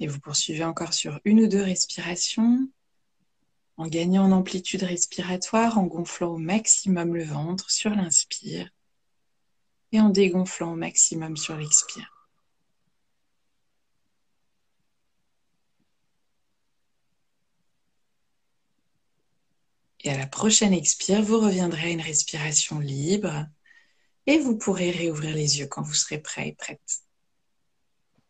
Et 0.00 0.06
vous 0.06 0.20
poursuivez 0.20 0.64
encore 0.64 0.92
sur 0.94 1.20
une 1.24 1.40
ou 1.40 1.48
deux 1.48 1.62
respirations 1.62 2.68
en 3.76 3.86
gagnant 3.86 4.24
en 4.24 4.32
amplitude 4.32 4.82
respiratoire, 4.82 5.78
en 5.78 5.84
gonflant 5.84 6.34
au 6.34 6.38
maximum 6.38 7.14
le 7.14 7.24
ventre 7.24 7.70
sur 7.70 7.90
l'inspire 7.90 8.70
et 9.92 10.00
en 10.00 10.08
dégonflant 10.10 10.72
au 10.72 10.76
maximum 10.76 11.36
sur 11.36 11.56
l'expire. 11.56 12.18
Et 20.04 20.10
à 20.10 20.16
la 20.16 20.26
prochaine 20.26 20.72
expire, 20.72 21.22
vous 21.22 21.40
reviendrez 21.40 21.88
à 21.88 21.90
une 21.90 22.00
respiration 22.00 22.78
libre 22.78 23.46
et 24.26 24.38
vous 24.38 24.56
pourrez 24.56 24.90
réouvrir 24.90 25.34
les 25.34 25.58
yeux 25.58 25.66
quand 25.66 25.82
vous 25.82 25.94
serez 25.94 26.18
prêt 26.18 26.48
et 26.48 26.52
prête. 26.52 27.02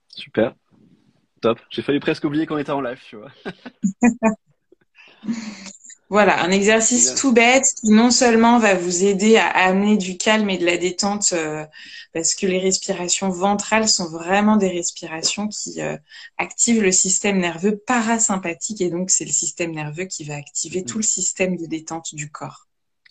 Super. 0.09 0.55
Top. 1.41 1.61
J'ai 1.71 1.83
failli 1.83 2.01
presque 2.01 2.25
oublier 2.25 2.47
qu'on 2.47 2.59
était 2.59 2.73
en 2.73 2.81
live, 2.81 3.01
tu 3.07 3.17
vois. 3.17 3.31
voilà, 6.09 6.43
un 6.43 6.51
exercice 6.51 7.15
tout 7.15 7.33
bête 7.33 7.67
qui 7.81 7.91
non 7.91 8.11
seulement 8.11 8.59
va 8.59 8.75
vous 8.75 9.05
aider 9.05 9.37
à 9.37 9.49
amener 9.49 9.99
du 9.99 10.17
calme 10.17 10.49
et 10.49 10.57
de 10.57 10.65
la 10.65 10.79
détente, 10.79 11.35
euh, 11.35 11.67
parce 12.15 12.35
que 12.35 12.47
les 12.47 12.59
respirations 12.59 13.29
ventrales 13.29 13.89
sont 13.89 14.09
vraiment 14.09 14.57
des 14.57 14.69
respirations 14.69 15.49
qui 15.49 15.83
euh, 15.83 15.97
activent 16.39 16.83
le 16.83 16.93
système 16.93 17.39
nerveux 17.39 17.77
parasympathique 17.77 18.81
et 18.81 18.91
donc 18.91 19.11
c'est 19.11 19.27
le 19.27 19.33
système 19.33 19.73
nerveux 19.73 20.05
qui 20.07 20.25
va 20.25 20.37
activer 20.37 20.83
tout 20.83 20.99
le 20.99 21.05
système 21.05 21.57
de 21.57 21.67
détente 21.67 22.15
du 22.15 22.31
corps. 22.31 22.67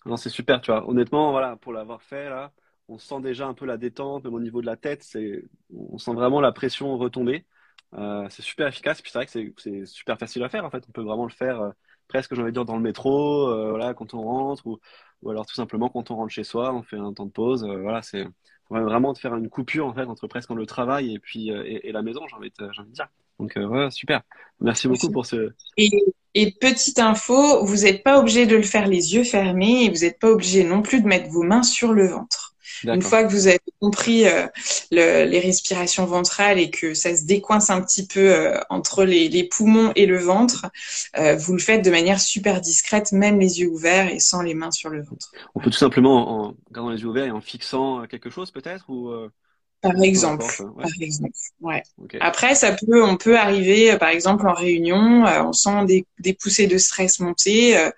Non, 0.05 0.17
c'est 0.17 0.29
super, 0.29 0.61
tu 0.61 0.71
vois. 0.71 0.89
Honnêtement, 0.89 1.31
voilà, 1.31 1.55
pour 1.57 1.73
l'avoir 1.73 2.01
fait 2.01 2.29
là, 2.29 2.51
on 2.87 2.97
sent 2.97 3.21
déjà 3.21 3.45
un 3.45 3.53
peu 3.53 3.65
la 3.65 3.77
détente, 3.77 4.23
même 4.23 4.33
au 4.33 4.39
niveau 4.39 4.61
de 4.61 4.65
la 4.65 4.77
tête, 4.77 5.03
c'est, 5.03 5.43
on 5.75 5.97
sent 5.97 6.13
vraiment 6.13 6.41
la 6.41 6.51
pression 6.51 6.97
retomber. 6.97 7.45
Euh, 7.93 8.27
c'est 8.29 8.41
super 8.41 8.67
efficace. 8.67 9.01
Puis 9.01 9.11
c'est 9.11 9.19
vrai 9.19 9.25
que 9.25 9.61
c'est 9.61 9.85
super 9.85 10.17
facile 10.17 10.43
à 10.43 10.49
faire. 10.49 10.65
En 10.65 10.69
fait, 10.69 10.83
on 10.87 10.91
peut 10.91 11.01
vraiment 11.01 11.25
le 11.25 11.31
faire 11.31 11.61
euh, 11.61 11.71
presque, 12.07 12.35
j'ai 12.35 12.41
envie 12.41 12.51
de 12.51 12.55
dire, 12.55 12.65
dans 12.65 12.75
le 12.75 12.81
métro, 12.81 13.49
euh, 13.49 13.69
voilà, 13.69 13.93
quand 13.93 14.13
on 14.13 14.21
rentre, 14.21 14.65
ou, 14.67 14.79
ou, 15.21 15.29
alors 15.29 15.45
tout 15.45 15.55
simplement 15.55 15.89
quand 15.89 16.11
on 16.11 16.15
rentre 16.15 16.31
chez 16.31 16.43
soi, 16.43 16.73
on 16.73 16.83
fait 16.83 16.97
un 16.97 17.13
temps 17.13 17.25
de 17.25 17.31
pause. 17.31 17.65
voilà, 17.65 18.01
c'est 18.01 18.25
vraiment 18.69 19.13
de 19.13 19.17
faire 19.17 19.35
une 19.35 19.49
coupure 19.49 19.87
en 19.87 19.93
fait 19.93 20.03
entre 20.03 20.27
presque 20.27 20.49
le 20.49 20.65
travail 20.65 21.13
et 21.13 21.19
puis 21.19 21.49
et, 21.49 21.91
la 21.91 22.01
maison, 22.01 22.21
j'ai 22.27 22.35
envie, 22.35 22.51
envie, 22.59 22.89
de 22.89 22.93
dire. 22.93 23.07
Donc 23.39 23.53
ouais, 23.55 23.89
super. 23.91 24.21
Merci 24.59 24.87
beaucoup 24.87 25.09
pour 25.09 25.25
ce. 25.25 25.51
Et, 25.77 25.89
et 26.33 26.51
petite 26.51 26.99
info, 26.99 27.63
vous 27.65 27.77
n'êtes 27.77 28.03
pas 28.03 28.19
obligé 28.19 28.45
de 28.45 28.55
le 28.55 28.61
faire 28.61 28.87
les 28.87 29.15
yeux 29.15 29.23
fermés 29.23 29.85
et 29.85 29.89
vous 29.89 30.01
n'êtes 30.01 30.19
pas 30.19 30.29
obligé 30.29 30.63
non 30.63 30.81
plus 30.81 31.01
de 31.01 31.07
mettre 31.07 31.29
vos 31.29 31.43
mains 31.43 31.63
sur 31.63 31.93
le 31.93 32.07
ventre. 32.07 32.55
Une 32.83 33.01
fois 33.01 33.23
que 33.23 33.31
vous 33.31 33.47
avez 33.47 33.59
compris 33.79 34.25
euh, 34.27 34.47
les 34.91 35.39
respirations 35.39 36.05
ventrales 36.05 36.59
et 36.59 36.69
que 36.69 36.93
ça 36.93 37.15
se 37.15 37.25
décoince 37.25 37.69
un 37.69 37.81
petit 37.81 38.07
peu 38.07 38.33
euh, 38.33 38.59
entre 38.69 39.03
les, 39.03 39.43
poumons 39.43 39.91
et 39.95 40.05
le 40.05 40.17
ventre, 40.17 40.67
euh, 41.17 41.35
vous 41.35 41.53
le 41.53 41.59
faites 41.59 41.83
de 41.85 41.91
manière 41.91 42.19
super 42.19 42.61
discrète, 42.61 43.11
même 43.11 43.39
les 43.39 43.59
yeux 43.59 43.69
ouverts 43.69 44.11
et 44.11 44.19
sans 44.19 44.41
les 44.41 44.53
mains 44.53 44.71
sur 44.71 44.89
le 44.89 45.03
ventre. 45.03 45.31
On 45.55 45.59
peut 45.59 45.69
tout 45.69 45.77
simplement, 45.77 46.47
en 46.47 46.53
gardant 46.71 46.89
les 46.89 47.01
yeux 47.01 47.07
ouverts 47.07 47.25
et 47.25 47.31
en 47.31 47.41
fixant 47.41 48.05
quelque 48.07 48.29
chose 48.29 48.51
peut-être 48.51 48.89
ou 48.89 49.11
par 49.81 50.01
exemple, 50.01 50.45
par 50.75 50.89
exemple, 50.99 51.33
ouais. 51.61 51.83
Après, 52.19 52.55
ça 52.55 52.71
peut, 52.71 53.03
on 53.03 53.15
peut 53.15 53.37
arriver, 53.37 53.91
euh, 53.91 53.97
par 53.97 54.09
exemple, 54.09 54.47
en 54.47 54.53
réunion, 54.53 55.25
euh, 55.25 55.43
on 55.43 55.53
sent 55.53 55.85
des, 55.85 56.05
des, 56.19 56.33
poussées 56.33 56.65
de 56.65 56.77
stress 56.79 57.19
monter, 57.19 57.77
euh, 57.77 57.91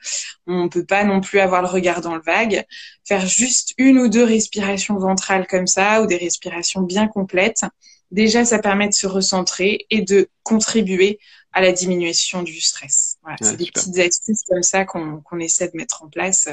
on 0.46 0.68
peut 0.68 0.84
pas 0.84 1.06
non 1.06 1.22
plus 1.22 1.39
avoir 1.39 1.62
le 1.62 1.70
regard 1.70 2.02
dans 2.02 2.15
le 2.15 2.22
vague. 2.22 2.65
Faire 3.06 3.26
juste 3.26 3.74
une 3.78 3.98
ou 3.98 4.10
deux 4.10 4.26
respirations 4.26 4.98
ventrales 4.98 5.48
comme 5.48 5.68
ça, 5.68 6.02
ou 6.02 6.06
des 6.06 6.18
respirations 6.18 6.82
bien 6.82 7.08
complètes, 7.08 7.63
déjà, 8.12 8.44
ça 8.44 8.60
permet 8.60 8.89
de 8.89 8.94
se 8.94 9.08
recentrer 9.08 9.86
et 9.89 10.02
de 10.02 10.28
contribuer 10.44 11.18
à 11.54 11.62
la 11.62 11.72
diminution 11.72 12.44
du 12.44 12.60
stress. 12.60 13.18
Voilà, 13.24 13.38
c'est 13.42 13.58
des 13.58 13.72
petites 13.72 13.98
astuces 13.98 14.44
comme 14.48 14.63
ça 14.63 14.84
qu'on 14.86 15.39
essaie 15.39 15.70
de 15.70 15.78
mettre 15.78 16.04
en 16.04 16.10
place, 16.10 16.50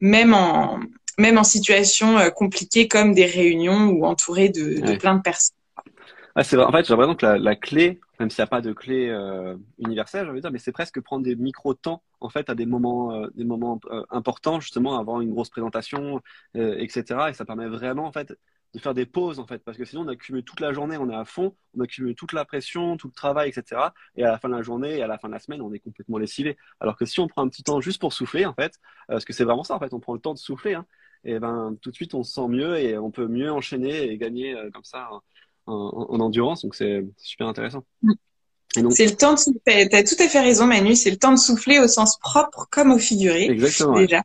même 0.00 0.34
en, 0.34 0.80
même 1.18 1.36
en 1.36 1.44
situation 1.44 2.16
euh, 2.18 2.30
compliquée 2.30 2.88
comme 2.88 3.12
des 3.12 3.26
réunions 3.26 3.88
ou 3.88 4.06
entouré 4.06 4.48
de, 4.48 4.80
de 4.80 4.96
plein 4.96 5.16
de 5.16 5.22
personnes. 5.22 5.56
Ah, 6.34 6.44
c'est. 6.44 6.56
En 6.56 6.70
fait, 6.70 6.86
j'ai 6.86 6.92
l'impression 6.92 7.16
que 7.16 7.26
la, 7.26 7.36
la, 7.36 7.56
clé, 7.56 7.98
même 8.20 8.30
s'il 8.30 8.40
n'y 8.40 8.44
a 8.44 8.48
pas 8.48 8.60
de 8.60 8.72
clé 8.72 9.08
euh, 9.08 9.56
universelle, 9.78 10.24
j'ai 10.24 10.30
envie 10.30 10.38
de 10.38 10.42
dire, 10.42 10.52
mais 10.52 10.60
c'est 10.60 10.72
presque 10.72 11.00
prendre 11.00 11.24
des 11.24 11.34
micro-temps, 11.34 12.02
en 12.20 12.28
fait, 12.28 12.48
à 12.48 12.54
des 12.54 12.64
moments, 12.64 13.12
euh, 13.12 13.26
des 13.34 13.44
moments 13.44 13.80
importants, 14.10 14.60
justement, 14.60 14.98
avant 14.98 15.20
une 15.20 15.30
grosse 15.30 15.50
présentation, 15.50 16.20
etc. 16.54 17.02
Et 17.30 17.32
ça 17.32 17.44
permet 17.44 17.66
vraiment, 17.66 18.06
en 18.06 18.12
fait, 18.12 18.32
de 18.74 18.78
faire 18.78 18.94
des 18.94 19.06
pauses, 19.06 19.40
en 19.40 19.46
fait, 19.46 19.64
parce 19.64 19.76
que 19.76 19.84
sinon, 19.84 20.02
on 20.02 20.08
accumule 20.08 20.44
toute 20.44 20.60
la 20.60 20.72
journée, 20.72 20.96
on 20.98 21.10
est 21.10 21.16
à 21.16 21.24
fond, 21.24 21.56
on 21.76 21.80
accumule 21.80 22.14
toute 22.14 22.32
la 22.32 22.44
pression, 22.44 22.96
tout 22.96 23.08
le 23.08 23.14
travail, 23.14 23.48
etc. 23.48 23.80
Et 24.14 24.24
à 24.24 24.30
la 24.30 24.38
fin 24.38 24.48
de 24.48 24.54
la 24.54 24.62
journée 24.62 24.98
et 24.98 25.02
à 25.02 25.06
la 25.06 25.18
fin 25.18 25.28
de 25.28 25.32
la 25.32 25.40
semaine, 25.40 25.62
on 25.62 25.72
est 25.72 25.80
complètement 25.80 26.18
lessivé. 26.18 26.56
Alors 26.78 26.96
que 26.96 27.06
si 27.06 27.18
on 27.18 27.26
prend 27.26 27.42
un 27.42 27.48
petit 27.48 27.62
temps 27.62 27.80
juste 27.80 28.00
pour 28.00 28.12
souffler, 28.12 28.44
en 28.46 28.54
fait, 28.54 28.74
parce 29.08 29.24
que 29.24 29.32
c'est 29.32 29.44
vraiment 29.44 29.64
ça, 29.64 29.74
en 29.74 29.80
fait, 29.80 29.92
on 29.94 30.00
prend 30.00 30.14
le 30.14 30.20
temps 30.20 30.34
de 30.34 30.38
souffler, 30.38 30.74
hein, 30.74 30.86
et 31.24 31.38
ben, 31.38 31.76
tout 31.80 31.90
de 31.90 31.94
suite, 31.94 32.14
on 32.14 32.22
se 32.22 32.32
sent 32.32 32.48
mieux 32.48 32.78
et 32.78 32.98
on 32.98 33.10
peut 33.10 33.26
mieux 33.26 33.50
enchaîner 33.50 34.10
et 34.10 34.18
gagner 34.18 34.54
comme 34.72 34.84
ça 34.84 35.08
en, 35.66 36.20
endurance. 36.20 36.62
Donc, 36.62 36.74
c'est 36.74 37.04
super 37.16 37.46
intéressant. 37.46 37.84
Mm. 38.02 38.12
C'est 38.90 39.06
le 39.06 39.16
temps 39.16 39.34
de 39.34 39.38
souffler. 39.38 39.88
Tu 39.88 39.96
as 39.96 40.04
tout 40.04 40.22
à 40.22 40.28
fait 40.28 40.40
raison, 40.40 40.66
Manu. 40.66 40.94
C'est 40.94 41.10
le 41.10 41.16
temps 41.16 41.32
de 41.32 41.38
souffler 41.38 41.78
au 41.80 41.88
sens 41.88 42.18
propre 42.18 42.66
comme 42.70 42.92
au 42.92 42.98
figuré. 42.98 43.44
Exactement. 43.44 43.98
Déjà. 43.98 44.22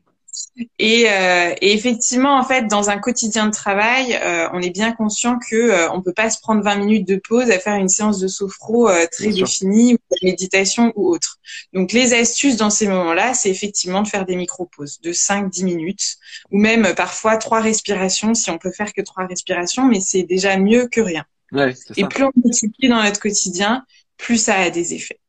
Et, 0.79 1.09
euh, 1.09 1.53
et, 1.61 1.73
effectivement, 1.73 2.37
en 2.37 2.43
fait, 2.43 2.67
dans 2.67 2.89
un 2.89 2.97
quotidien 2.97 3.47
de 3.47 3.51
travail, 3.51 4.13
euh, 4.13 4.47
on 4.53 4.61
est 4.61 4.69
bien 4.69 4.91
conscient 4.91 5.39
que 5.39 5.55
euh, 5.55 5.91
on 5.91 6.01
peut 6.01 6.13
pas 6.13 6.29
se 6.29 6.39
prendre 6.39 6.63
20 6.63 6.75
minutes 6.75 7.07
de 7.07 7.15
pause 7.15 7.49
à 7.49 7.59
faire 7.59 7.75
une 7.75 7.89
séance 7.89 8.19
de 8.19 8.27
sophro 8.27 8.89
euh, 8.89 9.05
très 9.11 9.29
définie, 9.29 9.93
ou 9.93 9.97
de 10.15 10.25
méditation 10.25 10.93
ou 10.95 11.09
autre. 11.09 11.39
Donc, 11.73 11.91
les 11.91 12.13
astuces 12.13 12.57
dans 12.57 12.69
ces 12.69 12.87
moments-là, 12.87 13.33
c'est 13.33 13.49
effectivement 13.49 14.01
de 14.01 14.07
faire 14.07 14.25
des 14.25 14.35
micro-pauses 14.35 14.99
de 15.01 15.11
5-10 15.11 15.63
minutes, 15.63 16.17
ou 16.51 16.57
même 16.59 16.93
parfois 16.95 17.37
trois 17.37 17.59
respirations, 17.59 18.33
si 18.33 18.49
on 18.51 18.57
peut 18.57 18.71
faire 18.71 18.93
que 18.93 19.01
trois 19.01 19.25
respirations, 19.25 19.85
mais 19.87 19.99
c'est 19.99 20.23
déjà 20.23 20.57
mieux 20.57 20.87
que 20.87 21.01
rien. 21.01 21.25
Ouais, 21.51 21.73
et 21.97 22.05
plus 22.05 22.23
on 22.23 22.31
multiplie 22.43 22.89
dans 22.89 23.03
notre 23.03 23.19
quotidien, 23.19 23.85
plus 24.17 24.37
ça 24.37 24.55
a 24.55 24.69
des 24.69 24.93
effets. 24.93 25.19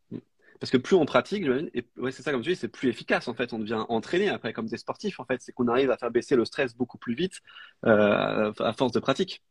Parce 0.65 0.71
que 0.71 0.79
plus 0.79 0.97
on 0.97 1.05
pratique, 1.05 1.45
et 1.75 1.85
ouais, 1.99 2.11
c'est 2.11 2.23
ça 2.23 2.33
comme 2.33 2.41
tu 2.41 2.49
dis, 2.49 2.57
c'est 2.57 2.69
plus 2.69 2.89
efficace 2.89 3.29
en 3.29 3.35
fait. 3.35 3.53
On 3.53 3.59
devient 3.59 3.85
entraîné 3.91 4.31
après 4.31 4.55
comme 4.55 4.67
des 4.67 4.79
sportifs 4.79 5.21
en 5.21 5.27
fait. 5.27 5.43
C'est 5.43 5.53
qu'on 5.53 5.69
arrive 5.69 5.91
à 5.91 5.99
faire 5.99 6.11
baisser 6.11 6.37
le 6.37 6.47
stress 6.47 6.75
beaucoup 6.75 6.97
plus 6.97 7.15
vite 7.15 7.43
euh, 7.85 8.51
à 8.59 8.73
force 8.73 8.93
de 8.93 8.99
pratique. 8.99 9.43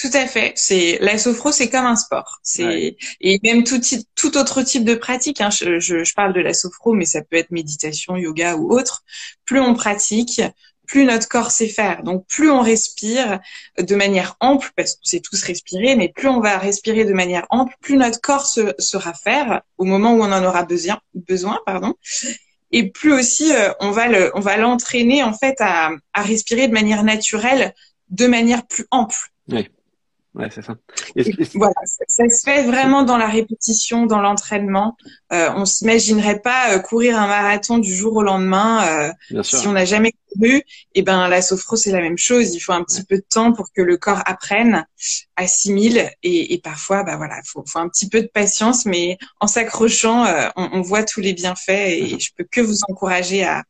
Tout 0.00 0.10
à 0.12 0.28
fait. 0.28 0.52
C'est 0.54 0.98
la 1.00 1.18
sophro, 1.18 1.50
c'est 1.50 1.70
comme 1.70 1.86
un 1.86 1.96
sport. 1.96 2.38
C'est 2.44 2.96
et 3.20 3.40
même 3.42 3.64
tout 3.64 3.80
tout 4.14 4.38
autre 4.38 4.62
type 4.62 4.84
de 4.84 4.94
pratique. 4.94 5.40
Hein. 5.40 5.50
Je, 5.50 5.80
je, 5.80 6.04
je, 6.04 6.14
parle 6.14 6.32
de 6.34 6.40
la 6.40 6.54
sophro, 6.54 6.92
mais 6.92 7.04
ça 7.04 7.22
peut 7.22 7.36
être 7.36 7.50
méditation, 7.50 8.16
yoga 8.16 8.54
ou 8.54 8.70
autre. 8.70 9.02
Plus 9.44 9.58
on 9.58 9.74
pratique, 9.74 10.40
plus 10.86 11.04
notre 11.04 11.28
corps 11.28 11.50
sait 11.50 11.68
faire. 11.68 12.02
Donc 12.02 12.26
plus 12.26 12.50
on 12.50 12.60
respire 12.60 13.40
de 13.78 13.94
manière 13.94 14.36
ample, 14.40 14.70
parce 14.76 14.94
qu'on 14.94 15.04
sait 15.04 15.20
tous 15.20 15.42
respirer, 15.42 15.96
mais 15.96 16.08
plus 16.08 16.28
on 16.28 16.40
va 16.40 16.58
respirer 16.58 17.04
de 17.04 17.12
manière 17.12 17.46
ample, 17.50 17.74
plus 17.80 17.96
notre 17.96 18.20
corps 18.20 18.46
se, 18.46 18.74
sera 18.78 19.12
faire 19.14 19.62
au 19.78 19.84
moment 19.84 20.14
où 20.14 20.22
on 20.22 20.32
en 20.32 20.44
aura 20.44 20.64
besoin, 20.64 20.98
besoin 21.14 21.60
pardon. 21.66 21.94
Et 22.72 22.90
plus 22.90 23.12
aussi 23.12 23.54
euh, 23.54 23.70
on 23.80 23.90
va 23.90 24.06
on 24.34 24.40
va 24.40 24.56
l'entraîner 24.56 25.22
en 25.22 25.32
fait 25.32 25.56
à, 25.60 25.90
à 26.12 26.22
respirer 26.22 26.68
de 26.68 26.72
manière 26.72 27.04
naturelle, 27.04 27.74
de 28.10 28.26
manière 28.26 28.66
plus 28.66 28.86
ample. 28.90 29.16
Ouais, 30.36 30.50
c'est 30.50 30.62
ça. 30.62 30.76
voilà, 31.54 31.72
ça, 32.08 32.28
se 32.28 32.42
fait 32.44 32.64
vraiment 32.64 33.04
dans 33.04 33.16
la 33.16 33.26
répétition, 33.26 34.04
dans 34.04 34.20
l'entraînement. 34.20 34.98
Euh, 35.32 35.48
on 35.56 35.64
s'imaginerait 35.64 36.40
pas 36.40 36.74
euh, 36.74 36.78
courir 36.78 37.18
un 37.18 37.26
marathon 37.26 37.78
du 37.78 37.94
jour 37.94 38.16
au 38.16 38.22
lendemain 38.22 39.14
euh, 39.32 39.42
si 39.42 39.66
on 39.66 39.72
n'a 39.72 39.86
jamais 39.86 40.12
couru. 40.30 40.56
Et 40.58 40.64
eh 40.96 41.02
ben 41.02 41.28
la 41.28 41.40
sophro 41.40 41.76
c'est 41.76 41.90
la 41.90 42.02
même 42.02 42.18
chose. 42.18 42.54
Il 42.54 42.60
faut 42.60 42.72
un 42.72 42.84
petit 42.84 43.02
peu 43.02 43.16
de 43.16 43.24
temps 43.26 43.54
pour 43.54 43.72
que 43.72 43.80
le 43.80 43.96
corps 43.96 44.20
apprenne, 44.26 44.84
assimile 45.36 46.10
et, 46.22 46.52
et 46.52 46.58
parfois 46.58 47.02
bah 47.02 47.16
voilà, 47.16 47.40
faut, 47.46 47.64
faut 47.66 47.78
un 47.78 47.88
petit 47.88 48.10
peu 48.10 48.20
de 48.20 48.28
patience, 48.28 48.84
mais 48.84 49.16
en 49.40 49.46
s'accrochant, 49.46 50.26
euh, 50.26 50.48
on, 50.56 50.68
on, 50.72 50.82
voit 50.82 51.04
tous 51.04 51.20
les 51.20 51.32
bienfaits 51.32 51.70
et 51.70 52.18
je 52.20 52.30
peux 52.36 52.44
que 52.44 52.60
vous 52.60 52.80
encourager 52.90 53.42
à, 53.42 53.64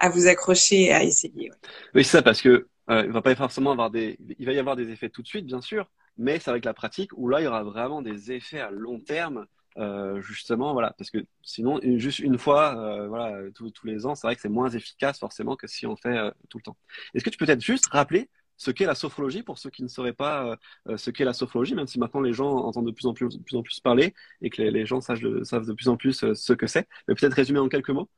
à 0.00 0.08
vous 0.08 0.26
accrocher 0.26 0.86
et 0.86 0.92
à 0.92 1.04
essayer. 1.04 1.52
Oui, 1.94 2.02
c'est 2.02 2.10
ça 2.10 2.22
parce 2.22 2.42
que 2.42 2.66
euh, 2.90 3.02
il 3.04 3.12
va 3.12 3.20
pas 3.20 3.34
forcément 3.34 3.72
avoir 3.72 3.90
des, 3.90 4.18
il 4.38 4.46
va 4.46 4.52
y 4.52 4.58
avoir 4.58 4.74
des 4.74 4.90
effets 4.90 5.10
tout 5.10 5.22
de 5.22 5.26
suite, 5.26 5.44
bien 5.44 5.60
sûr, 5.60 5.90
mais 6.18 6.38
c'est 6.40 6.50
avec 6.50 6.64
la 6.64 6.74
pratique 6.74 7.10
où 7.16 7.28
là, 7.28 7.40
il 7.40 7.44
y 7.44 7.46
aura 7.46 7.62
vraiment 7.62 8.02
des 8.02 8.32
effets 8.32 8.60
à 8.60 8.70
long 8.70 9.00
terme, 9.00 9.46
euh, 9.78 10.20
justement, 10.20 10.72
voilà, 10.72 10.94
parce 10.98 11.10
que 11.10 11.18
sinon, 11.42 11.80
juste 11.98 12.18
une 12.18 12.38
fois, 12.38 12.76
euh, 12.76 13.08
voilà, 13.08 13.38
tous, 13.54 13.72
les 13.84 14.06
ans, 14.06 14.14
c'est 14.14 14.26
vrai 14.26 14.34
que 14.34 14.40
c'est 14.40 14.48
moins 14.48 14.70
efficace 14.70 15.18
forcément 15.18 15.54
que 15.56 15.68
si 15.68 15.86
on 15.86 15.96
fait 15.96 16.16
euh, 16.16 16.30
tout 16.48 16.58
le 16.58 16.62
temps. 16.62 16.76
Est-ce 17.14 17.24
que 17.24 17.30
tu 17.30 17.38
peux 17.38 17.46
peut-être 17.46 17.62
juste 17.62 17.86
rappeler 17.86 18.28
ce 18.56 18.72
qu'est 18.72 18.86
la 18.86 18.96
sophrologie 18.96 19.44
pour 19.44 19.58
ceux 19.58 19.70
qui 19.70 19.84
ne 19.84 19.88
sauraient 19.88 20.12
pas 20.12 20.56
ce 20.96 21.10
qu'est 21.12 21.24
la 21.24 21.32
sophrologie, 21.32 21.76
même 21.76 21.86
si 21.86 22.00
maintenant 22.00 22.20
les 22.20 22.32
gens 22.32 22.50
entendent 22.50 22.86
de 22.86 22.90
plus 22.90 23.06
en 23.06 23.14
plus, 23.14 23.28
de 23.38 23.42
plus, 23.44 23.56
en 23.56 23.62
plus 23.62 23.78
parler 23.78 24.14
et 24.42 24.50
que 24.50 24.60
les, 24.60 24.84
gens 24.84 25.00
savent 25.00 25.20
de, 25.20 25.44
savent 25.44 25.64
de 25.64 25.72
plus 25.74 25.88
en 25.88 25.96
plus 25.96 26.34
ce 26.34 26.52
que 26.54 26.66
c'est, 26.66 26.88
mais 27.06 27.14
peut-être 27.14 27.34
résumer 27.34 27.60
en 27.60 27.68
quelques 27.68 27.90
mots 27.90 28.08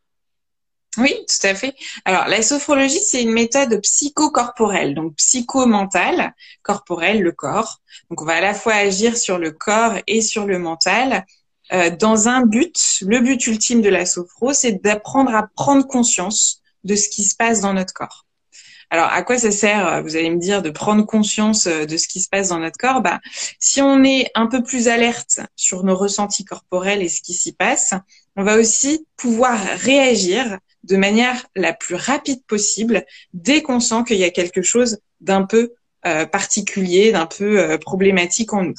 oui, 0.98 1.14
tout 1.28 1.46
à 1.46 1.54
fait. 1.54 1.74
Alors, 2.04 2.26
la 2.26 2.42
sophrologie, 2.42 3.00
c'est 3.00 3.22
une 3.22 3.30
méthode 3.32 3.80
psychocorporelle, 3.80 4.94
donc 4.94 5.14
psychomentale, 5.14 6.34
corporelle, 6.62 7.22
le 7.22 7.30
corps. 7.30 7.80
Donc, 8.10 8.22
on 8.22 8.24
va 8.24 8.34
à 8.34 8.40
la 8.40 8.54
fois 8.54 8.74
agir 8.74 9.16
sur 9.16 9.38
le 9.38 9.52
corps 9.52 9.94
et 10.08 10.20
sur 10.20 10.46
le 10.46 10.58
mental 10.58 11.24
euh, 11.72 11.90
dans 11.90 12.26
un 12.26 12.44
but. 12.44 12.98
Le 13.02 13.20
but 13.20 13.46
ultime 13.46 13.82
de 13.82 13.88
la 13.88 14.04
sophro, 14.04 14.52
c'est 14.52 14.82
d'apprendre 14.82 15.32
à 15.32 15.46
prendre 15.54 15.86
conscience 15.86 16.60
de 16.82 16.96
ce 16.96 17.08
qui 17.08 17.22
se 17.22 17.36
passe 17.36 17.60
dans 17.60 17.72
notre 17.72 17.92
corps. 17.92 18.26
Alors, 18.92 19.06
à 19.12 19.22
quoi 19.22 19.38
ça 19.38 19.52
sert, 19.52 20.02
vous 20.02 20.16
allez 20.16 20.30
me 20.30 20.40
dire, 20.40 20.60
de 20.62 20.70
prendre 20.70 21.06
conscience 21.06 21.68
euh, 21.68 21.86
de 21.86 21.96
ce 21.96 22.08
qui 22.08 22.20
se 22.20 22.28
passe 22.28 22.48
dans 22.48 22.58
notre 22.58 22.78
corps? 22.78 23.00
Bah, 23.00 23.20
Si 23.60 23.80
on 23.80 24.02
est 24.02 24.28
un 24.34 24.48
peu 24.48 24.64
plus 24.64 24.88
alerte 24.88 25.38
sur 25.54 25.84
nos 25.84 25.96
ressentis 25.96 26.44
corporels 26.44 27.00
et 27.00 27.08
ce 27.08 27.22
qui 27.22 27.34
s'y 27.34 27.52
passe, 27.52 27.94
on 28.36 28.44
va 28.44 28.56
aussi 28.58 29.06
pouvoir 29.16 29.58
réagir 29.58 30.58
de 30.84 30.96
manière 30.96 31.46
la 31.56 31.72
plus 31.72 31.94
rapide 31.94 32.44
possible 32.46 33.04
dès 33.32 33.62
qu'on 33.62 33.80
sent 33.80 34.04
qu'il 34.06 34.16
y 34.16 34.24
a 34.24 34.30
quelque 34.30 34.62
chose 34.62 34.98
d'un 35.20 35.42
peu 35.42 35.74
euh, 36.06 36.24
particulier, 36.26 37.12
d'un 37.12 37.26
peu 37.26 37.58
euh, 37.58 37.78
problématique 37.78 38.52
en 38.52 38.64
nous. 38.64 38.74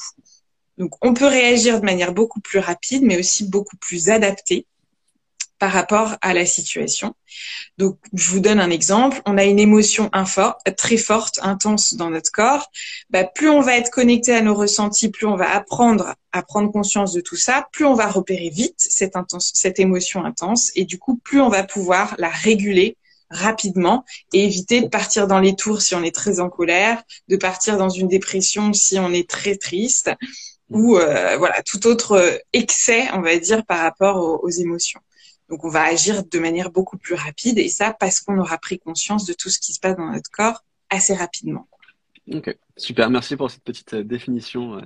Donc 0.78 0.92
on 1.02 1.14
peut 1.14 1.26
réagir 1.26 1.80
de 1.80 1.84
manière 1.84 2.12
beaucoup 2.12 2.40
plus 2.40 2.58
rapide, 2.58 3.02
mais 3.04 3.18
aussi 3.18 3.44
beaucoup 3.48 3.76
plus 3.76 4.08
adaptée 4.08 4.66
par 5.62 5.70
rapport 5.70 6.16
à 6.22 6.34
la 6.34 6.44
situation. 6.44 7.14
Donc, 7.78 7.96
je 8.12 8.30
vous 8.30 8.40
donne 8.40 8.58
un 8.58 8.70
exemple. 8.70 9.22
On 9.26 9.38
a 9.38 9.44
une 9.44 9.60
émotion 9.60 10.10
très 10.76 10.96
forte, 10.96 11.38
intense 11.40 11.94
dans 11.94 12.10
notre 12.10 12.32
corps. 12.32 12.68
Bah, 13.10 13.22
plus 13.22 13.48
on 13.48 13.60
va 13.60 13.76
être 13.76 13.90
connecté 13.90 14.34
à 14.34 14.42
nos 14.42 14.56
ressentis, 14.56 15.08
plus 15.08 15.24
on 15.24 15.36
va 15.36 15.48
apprendre 15.54 16.16
à 16.32 16.42
prendre 16.42 16.72
conscience 16.72 17.12
de 17.12 17.20
tout 17.20 17.36
ça, 17.36 17.68
plus 17.70 17.84
on 17.84 17.94
va 17.94 18.08
repérer 18.08 18.48
vite 18.48 18.74
cette 18.76 19.78
émotion 19.78 20.24
intense 20.24 20.72
et 20.74 20.84
du 20.84 20.98
coup, 20.98 21.20
plus 21.22 21.40
on 21.40 21.48
va 21.48 21.62
pouvoir 21.62 22.16
la 22.18 22.30
réguler 22.30 22.96
rapidement 23.30 24.04
et 24.32 24.44
éviter 24.44 24.80
de 24.80 24.88
partir 24.88 25.28
dans 25.28 25.38
les 25.38 25.54
tours 25.54 25.80
si 25.80 25.94
on 25.94 26.02
est 26.02 26.12
très 26.12 26.40
en 26.40 26.50
colère, 26.50 27.00
de 27.28 27.36
partir 27.36 27.76
dans 27.76 27.88
une 27.88 28.08
dépression 28.08 28.72
si 28.72 28.98
on 28.98 29.12
est 29.12 29.30
très 29.30 29.54
triste 29.54 30.10
ou 30.70 30.96
euh, 30.96 31.36
voilà 31.36 31.62
tout 31.62 31.86
autre 31.86 32.40
excès, 32.52 33.06
on 33.12 33.20
va 33.20 33.36
dire, 33.36 33.64
par 33.64 33.78
rapport 33.78 34.42
aux 34.42 34.50
émotions. 34.50 35.00
Donc 35.52 35.64
on 35.64 35.68
va 35.68 35.82
agir 35.82 36.24
de 36.24 36.38
manière 36.38 36.70
beaucoup 36.70 36.96
plus 36.96 37.14
rapide 37.14 37.58
et 37.58 37.68
ça 37.68 37.92
parce 37.92 38.20
qu'on 38.20 38.38
aura 38.38 38.56
pris 38.56 38.78
conscience 38.78 39.26
de 39.26 39.34
tout 39.34 39.50
ce 39.50 39.58
qui 39.58 39.74
se 39.74 39.80
passe 39.80 39.98
dans 39.98 40.10
notre 40.10 40.30
corps 40.30 40.64
assez 40.88 41.12
rapidement. 41.12 41.68
Ok, 42.32 42.56
super, 42.78 43.10
merci 43.10 43.36
pour 43.36 43.50
cette 43.50 43.62
petite 43.62 43.92
euh, 43.92 44.02
définition 44.02 44.78
euh, 44.78 44.80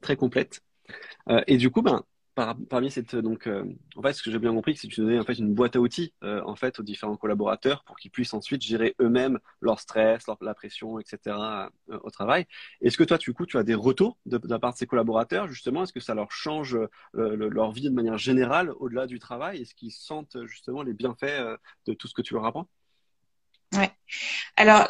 très 0.00 0.16
complète. 0.16 0.62
Euh, 1.28 1.42
et 1.46 1.58
du 1.58 1.70
coup, 1.70 1.82
ben, 1.82 2.04
parmi 2.68 2.90
cette 2.90 3.16
donc 3.16 3.46
euh, 3.46 3.64
en 3.96 4.02
fait 4.02 4.12
ce 4.12 4.22
que 4.22 4.30
j'ai 4.30 4.38
bien 4.38 4.52
compris 4.52 4.76
c'est 4.76 4.88
que 4.88 4.94
tu 4.94 5.00
donnais 5.00 5.18
en 5.18 5.24
fait 5.24 5.38
une 5.38 5.54
boîte 5.54 5.76
à 5.76 5.80
outils 5.80 6.12
euh, 6.22 6.42
en 6.44 6.54
fait 6.56 6.78
aux 6.78 6.82
différents 6.82 7.16
collaborateurs 7.16 7.84
pour 7.84 7.96
qu'ils 7.96 8.10
puissent 8.10 8.34
ensuite 8.34 8.62
gérer 8.62 8.94
eux-mêmes 9.00 9.38
leur 9.60 9.80
stress 9.80 10.26
leur, 10.26 10.36
la 10.40 10.54
pression 10.54 10.98
etc 10.98 11.18
euh, 11.90 11.98
au 12.02 12.10
travail. 12.10 12.46
Est-ce 12.80 12.96
que 12.96 13.04
toi 13.04 13.18
du 13.18 13.32
coup 13.32 13.46
tu 13.46 13.58
as 13.58 13.64
des 13.64 13.74
retours 13.74 14.18
de, 14.26 14.38
de 14.38 14.48
la 14.48 14.58
part 14.58 14.72
de 14.72 14.78
ces 14.78 14.86
collaborateurs? 14.86 15.48
Justement 15.48 15.82
est-ce 15.82 15.92
que 15.92 16.00
ça 16.00 16.14
leur 16.14 16.30
change 16.30 16.78
leur 17.14 17.72
vie 17.72 17.82
de 17.82 17.90
manière 17.90 18.18
générale 18.18 18.72
au-delà 18.78 19.06
du 19.06 19.18
travail? 19.18 19.62
Est-ce 19.62 19.74
qu'ils 19.74 19.92
sentent 19.92 20.36
justement 20.46 20.82
les 20.82 20.92
bienfaits 20.92 21.58
de 21.86 21.94
tout 21.94 22.08
ce 22.08 22.14
que 22.14 22.22
tu 22.22 22.34
leur 22.34 22.44
apprends? 22.44 22.68
Ouais. 23.76 23.90
Alors, 24.56 24.86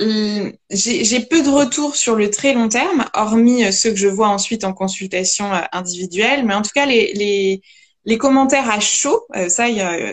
j'ai 0.71 1.21
peu 1.21 1.43
de 1.43 1.51
retours 1.51 1.97
sur 1.97 2.15
le 2.15 2.31
très 2.31 2.55
long 2.55 2.69
terme, 2.69 3.07
hormis 3.13 3.65
euh, 3.65 3.73
ceux 3.73 3.91
que 3.91 3.97
je 3.97 4.09
vois 4.09 4.29
ensuite 4.29 4.65
en 4.65 4.73
consultation 4.73 5.53
euh, 5.53 5.61
individuelle. 5.73 6.45
Mais 6.47 6.55
en 6.55 6.63
tout 6.63 6.71
cas, 6.75 6.87
les, 6.87 7.13
les, 8.05 8.19
commentaires 8.19 8.71
à 8.71 8.81
chaud, 8.81 9.27
euh, 9.37 9.49
ça, 9.49 9.67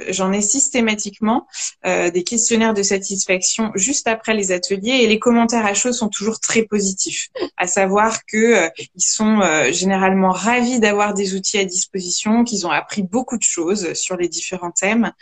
j'en 0.10 0.34
ai 0.34 0.42
systématiquement 0.42 1.48
des 1.86 2.24
questionnaires 2.24 2.74
de 2.74 2.84
satisfaction 2.84 3.72
juste 3.76 4.08
après 4.08 4.34
les 4.34 4.52
ateliers 4.52 5.04
et 5.04 5.08
les 5.08 5.20
commentaires 5.20 5.66
à 5.66 5.74
chaud 5.74 5.94
sont 5.94 6.10
toujours 6.10 6.40
très 6.40 6.64
positifs. 6.64 7.30
À 7.56 7.68
savoir 7.68 8.26
que 8.26 8.70
ils 8.78 9.02
sont 9.02 9.40
généralement 9.72 10.32
ravis 10.32 10.80
d'avoir 10.80 11.14
des 11.14 11.36
outils 11.36 11.58
à 11.58 11.64
disposition, 11.64 12.44
qu'ils 12.44 12.68
ont 12.68 12.72
appris 12.72 13.04
beaucoup 13.04 13.38
de 13.38 13.44
choses 13.44 13.94
sur 13.94 14.18
les 14.18 14.28
différents 14.28 14.72
thèmes. 14.72 15.14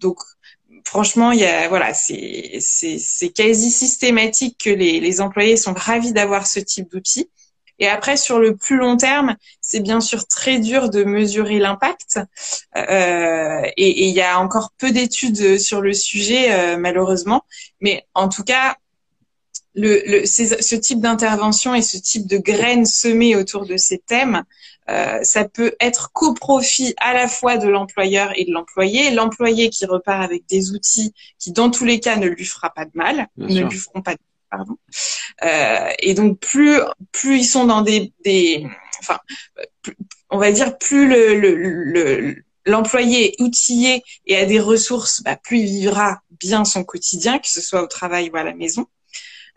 Donc 0.00 0.16
franchement, 0.84 1.32
il 1.32 1.40
y 1.40 1.44
a, 1.44 1.68
voilà, 1.68 1.94
c'est, 1.94 2.58
c'est, 2.60 3.28
quasi 3.30 3.70
systématique 3.70 4.58
que 4.62 4.70
les, 4.70 5.00
les 5.00 5.20
employés 5.20 5.56
sont 5.56 5.74
ravis 5.74 6.12
d'avoir 6.12 6.46
ce 6.46 6.60
type 6.60 6.90
d'outils. 6.90 7.28
Et 7.78 7.88
après, 7.88 8.16
sur 8.16 8.38
le 8.38 8.54
plus 8.54 8.76
long 8.76 8.96
terme, 8.96 9.36
c'est 9.60 9.80
bien 9.80 10.00
sûr 10.00 10.26
très 10.26 10.60
dur 10.60 10.88
de 10.88 11.02
mesurer 11.02 11.58
l'impact. 11.58 12.20
Euh, 12.76 13.62
et 13.76 14.06
il 14.06 14.14
y 14.14 14.20
a 14.20 14.38
encore 14.38 14.70
peu 14.78 14.92
d'études 14.92 15.58
sur 15.58 15.80
le 15.80 15.92
sujet, 15.92 16.52
euh, 16.52 16.76
malheureusement. 16.76 17.42
Mais 17.80 18.06
en 18.14 18.28
tout 18.28 18.44
cas, 18.44 18.76
le, 19.74 20.02
le 20.06 20.26
ce 20.26 20.74
type 20.76 21.00
d'intervention 21.00 21.74
et 21.74 21.82
ce 21.82 21.96
type 21.96 22.26
de 22.26 22.36
graines 22.36 22.86
semées 22.86 23.36
autour 23.36 23.66
de 23.66 23.76
ces 23.76 23.98
thèmes, 23.98 24.44
euh, 24.90 25.22
ça 25.22 25.44
peut 25.44 25.74
être 25.80 26.10
qu'au 26.12 26.34
profit 26.34 26.94
à 26.98 27.14
la 27.14 27.28
fois 27.28 27.56
de 27.56 27.68
l'employeur 27.68 28.32
et 28.36 28.44
de 28.44 28.52
l'employé. 28.52 29.10
L'employé 29.10 29.70
qui 29.70 29.86
repart 29.86 30.22
avec 30.22 30.46
des 30.46 30.72
outils 30.72 31.12
qui, 31.38 31.52
dans 31.52 31.70
tous 31.70 31.84
les 31.84 32.00
cas, 32.00 32.16
ne 32.16 32.26
lui 32.26 32.44
fera 32.44 32.70
pas 32.70 32.84
de 32.84 32.92
mal, 32.94 33.28
ne 33.36 33.62
lui 33.62 33.78
feront 33.78 34.02
pas 34.02 34.14
de 34.14 34.20
pardon. 34.50 34.76
Euh, 35.44 35.88
et 35.98 36.14
donc 36.14 36.38
plus 36.38 36.78
plus 37.10 37.38
ils 37.38 37.44
sont 37.44 37.64
dans 37.64 37.80
des 37.80 38.12
des 38.22 38.66
enfin 39.00 39.18
on 40.28 40.36
va 40.36 40.52
dire 40.52 40.76
plus 40.76 41.08
le, 41.08 41.40
le, 41.40 42.44
l'employé 42.66 43.32
est 43.32 43.42
outillé 43.42 44.02
et 44.26 44.36
a 44.36 44.46
des 44.46 44.60
ressources, 44.60 45.22
bah, 45.22 45.36
plus 45.36 45.58
il 45.60 45.66
vivra 45.66 46.20
bien 46.30 46.64
son 46.64 46.84
quotidien, 46.84 47.38
que 47.38 47.48
ce 47.48 47.60
soit 47.60 47.82
au 47.82 47.86
travail 47.86 48.30
ou 48.32 48.36
à 48.36 48.44
la 48.44 48.54
maison. 48.54 48.86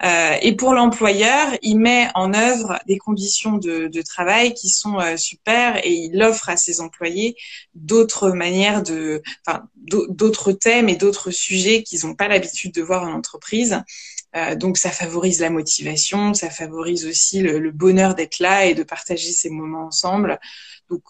Euh, 0.03 0.36
et 0.41 0.55
pour 0.55 0.73
l'employeur, 0.73 1.47
il 1.62 1.79
met 1.79 2.10
en 2.15 2.34
œuvre 2.34 2.79
des 2.86 2.97
conditions 2.97 3.58
de, 3.58 3.88
de 3.88 4.01
travail 4.01 4.53
qui 4.53 4.69
sont 4.69 4.99
euh, 4.99 5.15
super 5.15 5.77
et 5.86 5.93
il 5.93 6.21
offre 6.21 6.49
à 6.49 6.58
ses 6.58 6.81
employés 6.81 7.38
d'autres 7.75 8.31
manières 8.31 8.84
de, 8.84 9.21
enfin, 9.47 9.63
d'autres 9.77 10.51
thèmes 10.51 10.89
et 10.89 10.97
d'autres 10.97 11.31
sujets 11.31 11.81
qu'ils 11.84 12.05
n'ont 12.05 12.15
pas 12.15 12.27
l'habitude 12.27 12.73
de 12.73 12.81
voir 12.81 13.03
en 13.03 13.13
entreprise. 13.13 13.81
Euh, 14.36 14.55
donc 14.55 14.77
ça 14.77 14.91
favorise 14.91 15.39
la 15.39 15.49
motivation, 15.49 16.34
ça 16.34 16.49
favorise 16.49 17.05
aussi 17.05 17.39
le, 17.39 17.71
bonheur 17.71 18.15
d'être 18.15 18.39
là 18.39 18.65
et 18.65 18.73
de 18.73 18.84
partager 18.84 19.31
ces 19.31 19.49
moments 19.49 19.88
ensemble. 19.88 20.39
Donc 20.89 21.03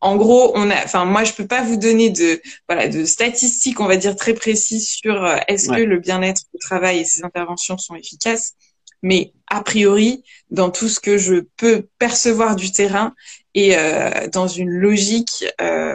en 0.00 0.16
gros, 0.16 0.52
on 0.54 0.70
a, 0.70 0.84
enfin 0.84 1.04
moi 1.04 1.24
je 1.24 1.32
peux 1.32 1.46
pas 1.46 1.62
vous 1.62 1.76
donner 1.76 2.10
de 2.10 2.40
voilà 2.68 2.88
de 2.88 3.04
statistiques, 3.04 3.80
on 3.80 3.86
va 3.86 3.96
dire 3.96 4.16
très 4.16 4.34
précises 4.34 4.88
sur 4.88 5.24
euh, 5.24 5.36
est-ce 5.48 5.68
que 5.68 5.80
le 5.80 5.98
bien-être 5.98 6.42
au 6.52 6.58
travail 6.58 6.98
et 6.98 7.04
ces 7.04 7.24
interventions 7.24 7.78
sont 7.78 7.94
efficaces, 7.94 8.54
mais 9.02 9.32
a 9.48 9.62
priori 9.62 10.22
dans 10.50 10.70
tout 10.70 10.88
ce 10.88 11.00
que 11.00 11.18
je 11.18 11.44
peux 11.56 11.88
percevoir 11.98 12.56
du 12.56 12.72
terrain 12.72 13.14
et 13.54 13.76
euh, 13.76 14.28
dans 14.28 14.48
une 14.48 14.70
logique, 14.70 15.44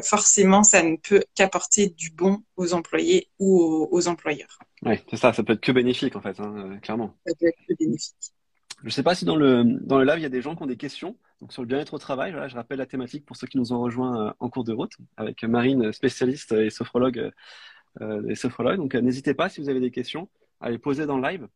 forcément 0.03 0.63
ça 0.63 0.81
ne 0.81 0.95
peut 0.95 1.23
qu'apporter 1.35 1.89
du 1.89 2.09
bon 2.09 2.41
aux 2.57 2.73
employés 2.73 3.29
ou 3.39 3.87
aux 3.91 4.07
employeurs. 4.07 4.59
Oui, 4.83 4.95
c'est 5.09 5.17
ça, 5.17 5.31
ça 5.31 5.43
peut 5.43 5.53
être 5.53 5.61
que 5.61 5.71
bénéfique 5.71 6.15
en 6.15 6.21
fait, 6.21 6.39
hein, 6.39 6.53
euh, 6.57 6.77
clairement. 6.77 7.15
Ça 7.27 7.33
peut 7.39 7.47
être 7.47 7.59
que 7.67 7.73
bénéfique. 7.77 8.15
Je 8.82 8.88
ne 8.88 8.91
sais 8.91 9.04
pas 9.04 9.15
si 9.15 9.26
dans 9.26 9.36
le, 9.36 9.63
dans 9.82 10.00
le 10.00 10.06
live, 10.06 10.20
il 10.20 10.24
y 10.24 10.26
a 10.26 10.30
des 10.30 10.41
gens 10.41 10.56
qui 10.56 10.63
ont 10.63 10.67
des 10.67 10.78
questions 10.78 11.15
donc, 11.39 11.54
sur 11.54 11.62
le 11.62 11.67
bien-être 11.67 11.94
au 11.94 11.98
travail. 11.98 12.32
Voilà, 12.32 12.48
je 12.48 12.56
rappelle 12.56 12.80
la 12.80 12.86
thématique 12.86 13.26
pour 13.26 13.36
ceux 13.36 13.48
qui 13.48 13.58
nous 13.58 13.74
ont 13.74 13.80
rejoints 13.80 14.28
euh, 14.28 14.34
en 14.39 14.50
cours 14.50 14.63
de 14.63 14.74
route 14.74 14.94
avec 15.17 15.44
Marine, 15.44 15.91
spécialiste 15.94 16.52
et 16.54 16.70
sophrologue. 16.70 17.32
Euh, 18.00 18.28
et 18.30 18.36
sophrologue. 18.36 18.78
Donc 18.78 18.96
n'hésitez 18.96 19.34
pas 19.34 19.50
si 19.50 19.60
vous 19.62 19.70
avez 19.70 19.82
des 19.82 19.91
questions 19.91 20.30
à 20.62 20.70
les 20.70 20.78
poser 20.78 21.06
dans 21.06 21.17
le 21.17 21.28
live. 21.28 21.48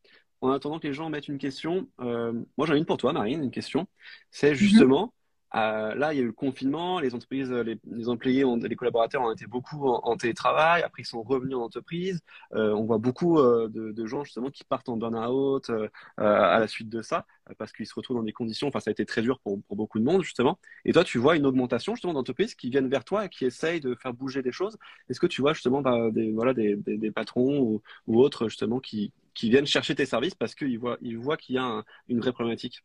En 0.42 0.50
attendant 0.50 0.78
que 0.78 0.86
les 0.86 0.92
gens 0.92 1.08
mettent 1.08 1.28
une 1.28 1.38
question, 1.38 1.88
moi 1.98 2.66
j'en 2.66 2.74
ai 2.74 2.78
une 2.78 2.84
pour 2.84 2.98
toi, 2.98 3.14
Marine, 3.14 3.42
une 3.42 3.50
question. 3.50 3.86
C'est 4.30 4.50
mhm. 4.50 4.54
justement, 4.54 5.14
euh, 5.54 5.94
là, 5.94 6.12
il 6.12 6.16
y 6.16 6.20
a 6.20 6.22
eu 6.22 6.26
le 6.26 6.32
confinement, 6.32 7.00
les 7.00 7.14
entreprises, 7.14 7.50
les, 7.52 8.08
employés, 8.08 8.44
les 8.62 8.76
collaborateurs 8.76 9.22
ont 9.22 9.32
été 9.32 9.46
beaucoup 9.46 9.88
en, 9.88 10.16
télétravail. 10.16 10.82
Après, 10.82 11.02
ils 11.02 11.06
sont 11.06 11.22
revenus 11.22 11.56
en 11.56 11.62
entreprise. 11.62 12.20
Euh, 12.54 12.72
on 12.74 12.84
voit 12.84 12.98
beaucoup 12.98 13.38
euh, 13.38 13.68
de, 13.68 14.06
gens 14.06 14.24
justement 14.24 14.50
qui 14.50 14.64
partent 14.64 14.88
en 14.88 14.96
burn-out 14.96 15.70
à 16.16 16.58
la 16.58 16.68
suite 16.68 16.88
de 16.88 17.02
ça, 17.02 17.26
parce 17.58 17.72
qu'ils 17.72 17.86
se 17.86 17.94
retrouvent 17.94 18.16
dans 18.16 18.22
des 18.22 18.32
conditions. 18.32 18.68
Enfin, 18.68 18.80
ça 18.80 18.90
a 18.90 18.92
été 18.92 19.06
très 19.06 19.22
dur 19.22 19.38
pour, 19.40 19.58
beaucoup 19.70 19.98
de 19.98 20.04
monde 20.04 20.22
justement. 20.22 20.58
Et 20.84 20.92
toi, 20.92 21.04
tu 21.04 21.18
vois 21.18 21.36
une 21.36 21.46
augmentation 21.46 21.94
justement 21.94 22.14
d'entreprises 22.14 22.54
qui 22.54 22.70
viennent 22.70 22.88
vers 22.88 23.04
toi 23.04 23.24
et 23.26 23.28
qui 23.28 23.44
essayent 23.44 23.80
de 23.80 23.94
faire 23.94 24.14
bouger 24.14 24.42
des 24.42 24.52
choses. 24.52 24.76
Est-ce 25.08 25.20
que 25.20 25.26
tu 25.26 25.40
vois 25.40 25.52
justement 25.52 25.80
bah, 25.82 26.10
des, 26.10 26.32
voilà, 26.32 26.54
des, 26.54 27.10
patrons 27.14 27.80
ou, 28.06 28.20
autres 28.20 28.48
justement 28.48 28.80
qui, 28.80 29.12
viennent 29.42 29.66
chercher 29.66 29.94
tes 29.94 30.06
services 30.06 30.34
parce 30.34 30.54
qu'ils 30.54 30.78
voient, 30.78 30.98
voient 31.18 31.36
qu'il 31.36 31.56
y 31.56 31.58
a 31.58 31.84
une 32.08 32.20
vraie 32.20 32.32
problématique? 32.32 32.82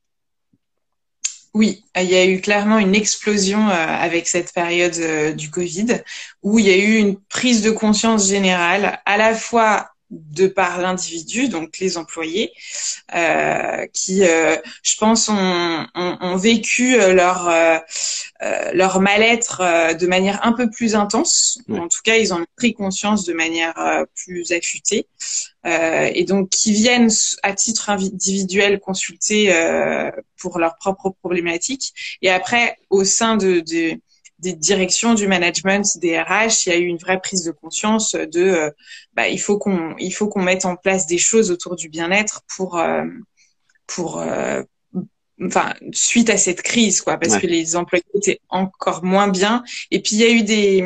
Oui, 1.54 1.84
il 1.98 2.10
y 2.10 2.16
a 2.16 2.26
eu 2.26 2.40
clairement 2.40 2.78
une 2.78 2.96
explosion 2.96 3.70
euh, 3.70 3.74
avec 3.74 4.28
cette 4.28 4.54
période 4.54 4.96
euh, 5.00 5.34
du 5.34 5.50
Covid, 5.50 6.02
où 6.44 6.60
il 6.60 6.66
y 6.66 6.72
a 6.72 6.78
eu 6.78 6.96
une 6.96 7.20
prise 7.20 7.62
de 7.62 7.72
conscience 7.72 8.28
générale, 8.28 9.02
à 9.06 9.18
la 9.18 9.36
fois 9.36 9.91
de 10.12 10.48
par 10.48 10.80
l'individu, 10.80 11.48
donc 11.48 11.80
les 11.80 11.98
employés, 11.98 12.52
euh, 13.16 13.86
qui, 13.94 14.24
euh, 14.24 14.58
je 14.84 14.98
pense, 14.98 15.30
ont, 15.30 15.88
ont, 15.96 16.18
ont 16.20 16.36
vécu 16.36 16.96
euh, 16.96 17.14
leur 17.14 17.48
euh, 17.48 17.78
leur 18.74 19.00
mal-être 19.00 19.94
de 19.96 20.08
manière 20.08 20.46
un 20.46 20.52
peu 20.54 20.70
plus 20.70 20.96
intense. 20.96 21.60
En 21.70 21.88
tout 21.88 22.02
cas, 22.04 22.16
ils 22.16 22.34
ont 22.34 22.44
pris 22.58 22.74
conscience 22.74 23.24
de 23.24 23.34
manière 23.34 23.76
plus 24.16 24.52
affûtée, 24.52 25.08
et 25.64 26.24
donc 26.24 26.50
qui 26.50 26.74
viennent 26.74 27.12
à 27.44 27.54
titre 27.54 27.92
individuel 27.92 28.80
consulter 28.80 29.54
pour 30.40 30.58
leurs 30.58 30.76
propres 30.78 31.12
problématiques. 31.22 31.94
Et 32.24 32.32
après, 32.32 32.78
au 32.90 33.04
sein 33.04 33.38
de, 33.38 33.60
de 33.60 34.02
des 34.42 34.54
directions 34.54 35.14
du 35.14 35.28
management, 35.28 35.86
des 36.00 36.20
RH, 36.20 36.66
il 36.66 36.70
y 36.70 36.72
a 36.72 36.78
eu 36.78 36.86
une 36.86 36.98
vraie 36.98 37.22
prise 37.22 37.44
de 37.44 37.52
conscience 37.52 38.16
de 38.16 38.42
euh, 38.42 38.72
bah, 39.14 39.28
il 39.28 39.40
faut 39.40 39.58
qu'on 39.58 39.96
il 40.00 40.12
faut 40.12 40.28
qu'on 40.28 40.42
mette 40.42 40.66
en 40.66 40.76
place 40.76 41.06
des 41.06 41.20
choses 41.20 41.52
autour 41.52 41.76
du 41.76 41.90
bien-être 41.90 42.42
pour 42.56 42.80
euh, 42.80 43.06
pour 43.86 44.20
euh, 44.20 44.64
enfin 45.44 45.74
suite 45.92 46.30
à 46.32 46.38
cette 46.38 46.64
crise 46.64 47.02
quoi 47.02 47.18
parce 47.18 47.38
que 47.38 47.48
les 47.48 47.76
employés 47.76 48.04
étaient 48.16 48.40
encore 48.50 49.04
moins 49.04 49.28
bien. 49.28 49.64
Et 49.92 50.02
puis 50.02 50.16
il 50.16 50.22
y 50.22 50.26
a 50.26 50.32
eu 50.32 50.42
des 50.42 50.78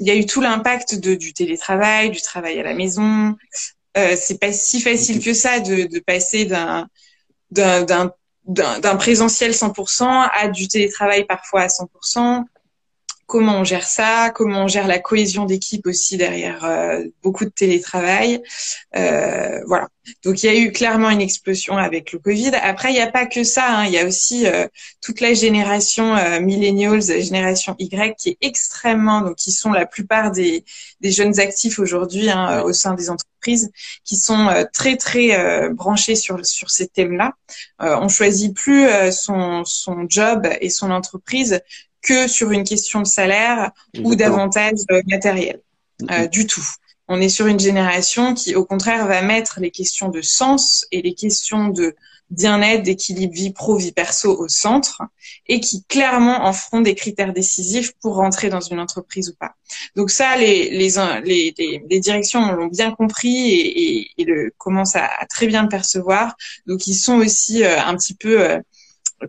il 0.00 0.06
y 0.06 0.10
a 0.10 0.16
eu 0.16 0.26
tout 0.26 0.40
l'impact 0.40 0.96
de 0.96 1.14
du 1.14 1.32
télétravail, 1.32 2.10
du 2.10 2.20
travail 2.20 2.58
à 2.58 2.64
la 2.64 2.74
maison. 2.74 3.36
C'est 3.94 4.38
pas 4.38 4.52
si 4.52 4.80
facile 4.80 5.20
que 5.20 5.34
ça 5.34 5.58
de, 5.58 5.84
de 5.84 5.98
passer 6.00 6.44
d'un 6.44 6.88
d'un 7.50 7.86
d'un 8.44 8.96
présentiel 8.96 9.52
100% 9.52 10.30
à 10.32 10.48
du 10.48 10.68
télétravail 10.68 11.26
parfois 11.26 11.62
à 11.62 11.66
100% 11.66 12.44
comment 13.28 13.58
on 13.58 13.64
gère 13.64 13.86
ça, 13.86 14.32
comment 14.34 14.64
on 14.64 14.68
gère 14.68 14.88
la 14.88 14.98
cohésion 14.98 15.44
d'équipe 15.44 15.86
aussi 15.86 16.16
derrière 16.16 16.64
euh, 16.64 17.04
beaucoup 17.22 17.44
de 17.44 17.50
télétravail. 17.50 18.42
Euh, 18.96 19.60
voilà. 19.66 19.88
Donc 20.24 20.42
il 20.42 20.46
y 20.46 20.48
a 20.48 20.58
eu 20.58 20.72
clairement 20.72 21.10
une 21.10 21.20
explosion 21.20 21.76
avec 21.76 22.12
le 22.12 22.20
Covid. 22.20 22.52
Après, 22.62 22.88
il 22.90 22.94
n'y 22.94 23.02
a 23.02 23.12
pas 23.12 23.26
que 23.26 23.44
ça. 23.44 23.66
Hein. 23.68 23.84
Il 23.84 23.92
y 23.92 23.98
a 23.98 24.06
aussi 24.06 24.46
euh, 24.46 24.66
toute 25.02 25.20
la 25.20 25.34
génération 25.34 26.16
euh, 26.16 26.40
millennials, 26.40 27.02
génération 27.02 27.76
Y, 27.78 28.16
qui 28.16 28.30
est 28.30 28.38
extrêmement, 28.40 29.20
donc 29.20 29.36
qui 29.36 29.52
sont 29.52 29.72
la 29.72 29.84
plupart 29.84 30.30
des, 30.30 30.64
des 31.02 31.10
jeunes 31.10 31.38
actifs 31.38 31.78
aujourd'hui 31.78 32.30
hein, 32.30 32.62
au 32.62 32.72
sein 32.72 32.94
des 32.94 33.10
entreprises, 33.10 33.70
qui 34.04 34.16
sont 34.16 34.48
très 34.72 34.96
très 34.96 35.68
branchés 35.70 36.16
sur 36.16 36.44
sur 36.44 36.70
ces 36.70 36.88
thèmes-là. 36.88 37.34
on 37.78 38.08
choisit 38.08 38.54
plus 38.54 38.88
son 39.12 39.64
son 39.64 40.06
job 40.08 40.48
et 40.60 40.70
son 40.70 40.90
entreprise 40.90 41.60
que 42.02 42.28
sur 42.28 42.50
une 42.50 42.64
question 42.64 43.00
de 43.00 43.06
salaire 43.06 43.72
ou 44.02 44.14
d'avantages 44.14 44.74
euh, 44.90 45.02
matériels. 45.06 45.60
Euh, 46.10 46.26
du 46.28 46.46
tout. 46.46 46.66
On 47.08 47.20
est 47.20 47.28
sur 47.28 47.46
une 47.46 47.58
génération 47.58 48.34
qui, 48.34 48.54
au 48.54 48.64
contraire, 48.64 49.06
va 49.06 49.22
mettre 49.22 49.58
les 49.60 49.70
questions 49.70 50.10
de 50.10 50.20
sens 50.20 50.86
et 50.92 51.02
les 51.02 51.14
questions 51.14 51.68
de 51.68 51.96
bien-être, 52.30 52.82
d'équilibre 52.82 53.32
vie 53.32 53.52
pro, 53.52 53.76
vie 53.76 53.92
perso 53.92 54.38
au 54.38 54.48
centre 54.48 55.02
et 55.46 55.60
qui 55.60 55.82
clairement 55.84 56.44
en 56.44 56.52
feront 56.52 56.82
des 56.82 56.94
critères 56.94 57.32
décisifs 57.32 57.92
pour 58.00 58.16
rentrer 58.16 58.50
dans 58.50 58.60
une 58.60 58.78
entreprise 58.78 59.30
ou 59.30 59.34
pas. 59.34 59.54
Donc 59.96 60.10
ça, 60.10 60.36
les, 60.36 60.70
les, 60.70 60.90
les, 61.24 61.82
les, 61.88 62.00
directions 62.00 62.52
l'ont 62.52 62.66
bien 62.66 62.92
compris 62.92 63.50
et, 63.50 64.10
et, 64.18 64.24
le, 64.24 64.52
commencent 64.58 64.96
à, 64.96 65.08
très 65.30 65.46
bien 65.46 65.62
le 65.62 65.68
percevoir. 65.68 66.36
Donc 66.66 66.86
ils 66.86 66.94
sont 66.94 67.16
aussi 67.16 67.64
euh, 67.64 67.80
un 67.80 67.96
petit 67.96 68.14
peu 68.14 68.60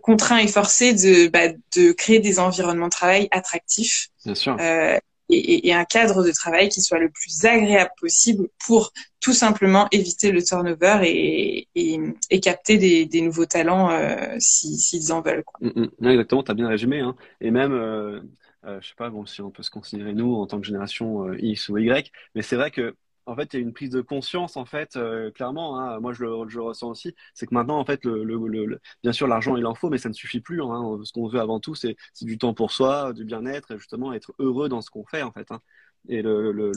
contraint 0.02 0.38
et 0.38 0.46
forcé 0.46 0.92
de, 0.92 1.28
bah, 1.28 1.48
de 1.76 1.92
créer 1.92 2.20
des 2.20 2.38
environnements 2.38 2.86
de 2.86 2.92
travail 2.92 3.28
attractifs. 3.30 4.08
Bien 4.24 4.34
sûr. 4.34 4.56
Euh, 4.60 4.96
et, 5.32 5.68
et, 5.68 5.72
un 5.72 5.84
cadre 5.84 6.24
de 6.24 6.32
travail 6.32 6.68
qui 6.68 6.80
soit 6.80 6.98
le 6.98 7.08
plus 7.08 7.44
agréable 7.44 7.92
possible 8.00 8.48
pour 8.66 8.92
tout 9.20 9.32
simplement 9.32 9.86
éviter 9.92 10.32
le 10.32 10.42
turnover 10.42 11.02
et, 11.04 11.68
et, 11.76 12.00
et 12.30 12.40
capter 12.40 12.78
des, 12.78 13.06
des, 13.06 13.20
nouveaux 13.20 13.46
talents 13.46 13.90
euh, 13.90 14.34
s'ils 14.40 15.12
en 15.12 15.20
veulent. 15.20 15.44
Quoi. 15.44 15.68
Mm, 15.68 15.86
mm. 16.00 16.08
exactement, 16.08 16.42
tu 16.42 16.50
as 16.50 16.54
bien 16.54 16.68
résumé. 16.68 16.98
Hein. 16.98 17.14
Et 17.40 17.52
même, 17.52 17.72
euh, 17.72 18.20
je 18.64 18.88
sais 18.88 18.94
pas 18.96 19.08
bon, 19.08 19.24
si 19.24 19.40
on 19.40 19.50
peut 19.50 19.62
se 19.62 19.70
considérer 19.70 20.14
nous 20.14 20.34
en 20.34 20.46
tant 20.48 20.60
que 20.60 20.66
génération 20.66 21.32
X 21.34 21.68
ou 21.68 21.78
Y, 21.78 22.10
mais 22.34 22.42
c'est 22.42 22.56
vrai 22.56 22.72
que 22.72 22.96
en 23.30 23.36
fait, 23.36 23.54
il 23.54 23.56
y 23.56 23.60
a 23.60 23.62
une 23.62 23.72
prise 23.72 23.90
de 23.90 24.00
conscience, 24.00 24.56
en 24.56 24.64
fait, 24.64 24.98
clairement. 25.34 25.78
Hein, 25.78 26.00
moi, 26.00 26.12
je 26.12 26.24
le, 26.24 26.48
je 26.48 26.58
ressens 26.58 26.90
aussi. 26.90 27.14
C'est 27.34 27.46
que 27.46 27.54
maintenant, 27.54 27.78
en 27.78 27.84
fait, 27.84 28.04
le, 28.04 28.24
le, 28.24 28.80
bien 29.02 29.12
sûr, 29.12 29.26
l'argent, 29.26 29.56
il 29.56 29.66
en 29.66 29.74
faut, 29.74 29.88
mais 29.88 29.98
ça 29.98 30.08
ne 30.08 30.14
suffit 30.14 30.40
plus. 30.40 30.62
Hein. 30.62 30.98
Ce 31.04 31.12
qu'on 31.12 31.28
veut 31.28 31.40
avant 31.40 31.60
tout, 31.60 31.74
c'est 31.74 31.96
du 32.20 32.38
temps 32.38 32.54
pour 32.54 32.72
soi, 32.72 33.12
du 33.12 33.24
bien-être, 33.24 33.72
et 33.72 33.78
justement 33.78 34.12
être 34.12 34.32
heureux 34.38 34.68
dans 34.68 34.80
ce 34.80 34.90
qu'on 34.90 35.04
fait, 35.04 35.22
en 35.22 35.32
fait. 35.32 35.50
Hein. 35.50 35.60
Et 36.08 36.22
le, 36.22 36.72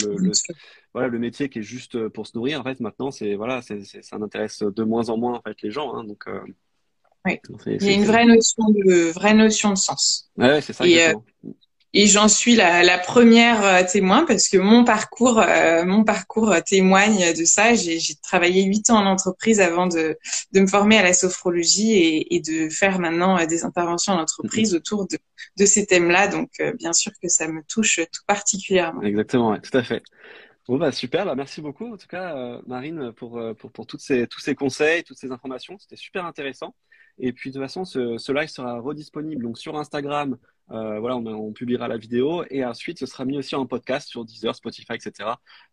voilà, 0.93 1.07
le 1.07 1.19
métier 1.19 1.49
qui 1.49 1.59
est 1.59 1.63
juste 1.63 2.07
pour 2.09 2.27
se 2.27 2.37
nourrir, 2.37 2.59
en 2.59 2.63
fait, 2.63 2.79
maintenant, 2.79 3.11
c'est 3.11 3.35
voilà, 3.35 3.61
c'est, 3.61 3.83
ça 3.83 4.17
intéresse 4.17 4.61
de 4.61 4.83
moins 4.83 5.09
en 5.09 5.17
moins 5.17 5.35
en 5.35 5.41
fait 5.41 5.61
les 5.61 5.71
gens. 5.71 6.03
Donc, 6.03 6.27
euh, 6.27 6.39
oui. 7.25 7.39
il 7.65 7.83
y 7.83 7.89
a 7.89 7.93
une 7.93 8.03
vraie 8.03 8.25
notion 8.25 8.65
de 8.69 9.11
vraie 9.13 9.33
notion 9.33 9.71
de 9.71 9.77
sens. 9.77 10.29
Ouais, 10.37 10.61
c'est 10.61 10.73
ça. 10.73 10.85
Et, 10.85 11.13
et 11.95 12.07
j'en 12.07 12.27
suis 12.27 12.55
la, 12.55 12.81
la, 12.81 12.97
première 12.97 13.63
euh, 13.63 13.83
témoin 13.83 14.25
parce 14.25 14.49
que 14.49 14.57
mon 14.57 14.83
parcours, 14.83 15.39
euh, 15.39 15.85
mon 15.85 16.03
parcours 16.03 16.55
témoigne 16.65 17.33
de 17.33 17.45
ça. 17.45 17.75
J'ai 17.75 18.15
travaillé 18.23 18.63
huit 18.63 18.89
ans 18.89 18.97
en 18.97 19.05
entreprise 19.05 19.61
avant 19.61 19.85
de, 19.85 20.17
de 20.53 20.59
me 20.59 20.65
former 20.65 20.97
à 20.97 21.03
la 21.03 21.13
sophrologie 21.13 21.93
et, 21.93 22.35
et 22.35 22.39
de 22.39 22.69
faire 22.69 22.97
maintenant 22.97 23.37
euh, 23.37 23.45
des 23.45 23.63
interventions 23.63 24.13
en 24.13 24.19
entreprise 24.19 24.73
mm-hmm. 24.73 24.77
autour 24.77 25.07
de, 25.07 25.19
de 25.57 25.65
ces 25.65 25.85
thèmes-là. 25.85 26.27
Donc, 26.29 26.49
bien 26.79 26.93
sûr 26.93 27.11
que 27.21 27.27
ça 27.27 27.47
me 27.47 27.61
touche 27.63 27.99
tout 28.11 28.23
particulièrement. 28.25 29.03
Exactement, 29.03 29.51
ouais, 29.51 29.61
tout 29.61 29.77
à 29.77 29.83
fait. 29.83 30.01
Bon 30.67 30.77
bah 30.77 30.93
super, 30.93 31.25
bah 31.25 31.35
merci 31.35 31.59
beaucoup 31.59 31.93
en 31.93 31.97
tout 31.97 32.07
cas 32.07 32.33
Marine 32.67 33.11
pour, 33.11 33.37
pour, 33.59 33.69
pour 33.69 33.85
toutes 33.85 33.99
ces, 33.99 34.27
tous 34.27 34.39
ces 34.39 34.55
conseils, 34.55 35.03
toutes 35.03 35.17
ces 35.17 35.29
informations, 35.33 35.77
c'était 35.77 35.97
super 35.97 36.25
intéressant. 36.25 36.73
Et 37.19 37.33
puis 37.33 37.51
de 37.51 37.55
toute 37.55 37.63
façon, 37.63 37.85
ce, 37.85 38.17
ce 38.17 38.31
live 38.31 38.47
sera 38.47 38.79
redisponible 38.79 39.43
donc 39.43 39.57
sur 39.57 39.77
Instagram. 39.77 40.37
Euh, 40.71 40.99
voilà, 40.99 41.17
on, 41.17 41.51
publiera 41.53 41.87
la 41.87 41.97
vidéo 41.97 42.43
et 42.49 42.65
ensuite 42.65 42.99
ce 42.99 43.05
sera 43.05 43.25
mis 43.25 43.37
aussi 43.37 43.55
en 43.55 43.65
podcast 43.65 44.07
sur 44.07 44.25
Deezer, 44.25 44.55
Spotify, 44.55 44.93
etc. 44.93 45.29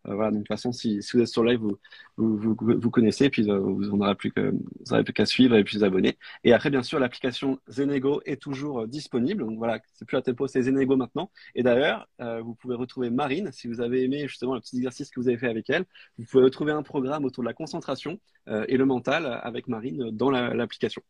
Euh, 0.07 0.15
voilà, 0.15 0.31
de 0.31 0.37
toute 0.37 0.47
façon, 0.47 0.71
si, 0.71 0.99
vous 1.13 1.21
êtes 1.21 1.27
sur 1.27 1.43
live, 1.43 1.59
vous 1.59 1.77
vous, 2.17 2.37
vous, 2.37 2.55
vous 2.59 2.91
connaissez, 2.91 3.29
puis 3.29 3.49
euh, 3.49 3.57
vous 3.59 3.97
n'aurez 3.97 4.15
plus 4.15 4.31
qu'à 4.31 5.25
suivre 5.25 5.55
et 5.55 5.63
puis 5.63 5.77
vous 5.77 5.83
abonner. 5.83 6.17
Et 6.43 6.53
après, 6.53 6.69
bien 6.69 6.83
sûr, 6.83 6.99
l'application 6.99 7.59
Zenego 7.67 8.21
est 8.25 8.41
toujours 8.41 8.81
euh, 8.81 8.87
disponible. 8.87 9.43
Donc 9.45 9.57
voilà, 9.57 9.79
c'est 9.93 10.05
plus 10.05 10.17
à 10.17 10.21
tempo, 10.21 10.47
c'est 10.47 10.61
Zenego 10.63 10.95
maintenant. 10.95 11.31
Et 11.55 11.63
d'ailleurs, 11.63 12.07
vous 12.43 12.55
pouvez 12.55 12.75
retrouver 12.75 13.09
Marine 13.09 13.51
si 13.51 13.67
vous 13.67 13.81
avez 13.81 14.03
aimé 14.03 14.27
justement 14.27 14.55
le 14.55 14.61
petit 14.61 14.77
exercice 14.77 15.09
que 15.09 15.19
vous 15.19 15.27
avez 15.27 15.37
fait 15.37 15.49
avec 15.49 15.69
elle. 15.69 15.85
Vous 16.17 16.25
pouvez 16.25 16.43
retrouver 16.43 16.71
un 16.71 16.83
programme 16.83 17.25
autour 17.25 17.43
de 17.43 17.47
la 17.47 17.53
concentration 17.53 18.19
et 18.47 18.77
le 18.77 18.85
mental 18.85 19.39
avec 19.43 19.67
Marine 19.67 20.09
dans 20.11 20.29
l'application. 20.29 21.01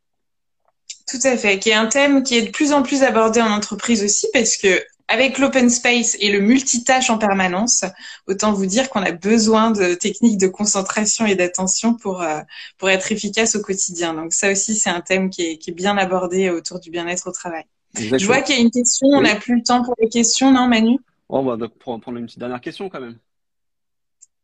Tout 1.07 1.19
à 1.23 1.37
fait, 1.37 1.59
qui 1.59 1.69
est 1.69 1.73
un 1.73 1.87
thème 1.87 2.23
qui 2.23 2.37
est 2.37 2.43
de 2.43 2.51
plus 2.51 2.73
en 2.73 2.83
plus 2.83 3.03
abordé 3.03 3.41
en 3.41 3.51
entreprise 3.51 4.03
aussi 4.03 4.27
parce 4.33 4.57
que 4.57 4.81
avec 5.07 5.39
l'open 5.39 5.69
space 5.69 6.15
et 6.21 6.31
le 6.31 6.39
multitâche 6.39 7.09
en 7.09 7.17
permanence, 7.17 7.83
autant 8.27 8.53
vous 8.53 8.65
dire 8.65 8.89
qu'on 8.89 9.01
a 9.01 9.11
besoin 9.11 9.71
de 9.71 9.93
techniques 9.93 10.39
de 10.39 10.47
concentration 10.47 11.25
et 11.25 11.35
d'attention 11.35 11.95
pour 11.95 12.21
euh, 12.21 12.39
pour 12.77 12.89
être 12.89 13.11
efficace 13.11 13.55
au 13.55 13.61
quotidien. 13.61 14.13
Donc 14.13 14.31
ça 14.33 14.51
aussi, 14.51 14.75
c'est 14.75 14.89
un 14.89 15.01
thème 15.01 15.29
qui 15.29 15.41
est, 15.41 15.57
qui 15.57 15.71
est 15.71 15.73
bien 15.73 15.97
abordé 15.97 16.49
autour 16.49 16.79
du 16.79 16.91
bien-être 16.91 17.27
au 17.27 17.31
travail. 17.31 17.65
Je 17.95 18.25
vois 18.25 18.41
qu'il 18.41 18.55
y 18.55 18.59
a 18.59 18.61
une 18.61 18.71
question. 18.71 19.07
On 19.09 19.21
n'a 19.21 19.35
plus 19.35 19.55
le 19.55 19.63
temps 19.63 19.83
pour 19.83 19.95
les 19.99 20.07
questions, 20.07 20.51
non, 20.51 20.67
Manu? 20.67 20.97
On 21.27 21.43
va 21.43 21.57
donc 21.57 21.77
prendre 21.77 22.07
une 22.15 22.25
petite 22.25 22.39
dernière 22.39 22.61
question 22.61 22.89
quand 22.89 23.01
même. 23.01 23.17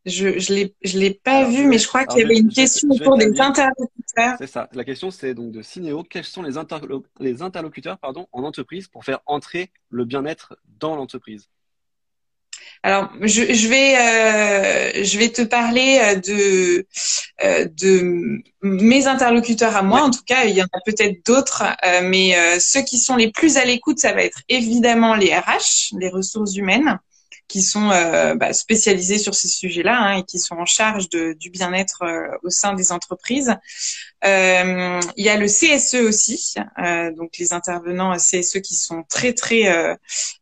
Je 0.08 0.40
je 0.40 0.54
l'ai 0.54 0.74
je 0.84 0.98
l'ai 0.98 1.14
pas 1.14 1.44
vu, 1.44 1.68
mais 1.68 1.78
je 1.78 1.88
crois 1.88 2.06
qu'il 2.06 2.22
y 2.22 2.24
avait 2.24 2.38
une 2.38 2.50
question 2.50 2.90
autour 2.90 3.18
des 3.18 3.40
interlocuteurs. 3.40 4.36
C'est 4.40 4.48
ça. 4.48 4.70
La 4.74 4.86
question 4.86 5.12
c'est 5.12 5.34
donc 5.34 5.52
de 5.52 5.62
Cinéo. 5.62 6.04
Quels 6.10 6.24
sont 6.24 6.42
les, 6.42 6.54
les 7.20 7.42
interlocuteurs 7.42 7.98
pardon 7.98 8.28
en 8.32 8.44
entreprise 8.44 8.88
pour 8.88 9.04
faire 9.04 9.20
entrer 9.26 9.70
le 9.90 10.06
bien-être 10.06 10.58
dans 10.80 10.96
l'entreprise? 10.96 11.50
Alors, 12.84 13.12
je, 13.22 13.54
je 13.54 13.68
vais 13.68 13.96
euh, 13.98 15.04
je 15.04 15.18
vais 15.18 15.30
te 15.30 15.42
parler 15.42 16.00
euh, 16.02 16.16
de 16.16 16.88
euh, 17.44 17.66
de 17.66 18.42
mes 18.62 19.08
interlocuteurs 19.08 19.76
à 19.76 19.82
moi. 19.82 20.02
En 20.04 20.12
tout 20.12 20.24
cas, 20.26 20.46
il 20.46 20.56
y 20.56 20.62
en 20.62 20.66
a 20.66 20.80
peut-être 20.86 21.26
d'autres, 21.26 21.64
euh, 21.86 22.02
mais 22.04 22.36
ceux 22.60 22.82
qui 22.82 22.98
sont 22.98 23.16
les 23.16 23.32
plus 23.32 23.58
à 23.58 23.66
l'écoute, 23.66 24.00
ça 24.00 24.14
va 24.14 24.24
être 24.24 24.42
évidemment 24.48 25.16
les 25.16 25.36
RH, 25.36 25.96
les 26.00 26.10
ressources 26.10 26.56
humaines 26.56 27.00
qui 27.48 27.62
sont 27.62 27.90
euh, 27.92 28.36
bah, 28.36 28.54
spécialisés 28.54 29.18
sur 29.18 29.34
ces 29.34 29.48
sujets-là 29.48 29.98
hein, 30.00 30.18
et 30.18 30.24
qui 30.24 30.40
sont 30.40 30.56
en 30.56 30.66
charge 30.66 31.10
de, 31.10 31.34
du 31.34 31.50
bien-être 31.50 32.04
euh, 32.04 32.28
au 32.44 32.50
sein 32.50 32.74
des 32.74 32.92
entreprises. 32.92 33.56
Euh, 34.26 35.00
il 35.16 35.26
y 35.26 35.30
a 35.30 35.38
le 35.38 35.48
CSE 35.48 36.02
aussi, 36.06 36.56
euh, 36.84 37.12
donc 37.14 37.38
les 37.38 37.54
intervenants 37.54 38.16
CSE 38.18 38.60
qui 38.62 38.76
sont 38.76 39.04
très 39.10 39.34
très 39.34 39.68
euh, 39.68 39.96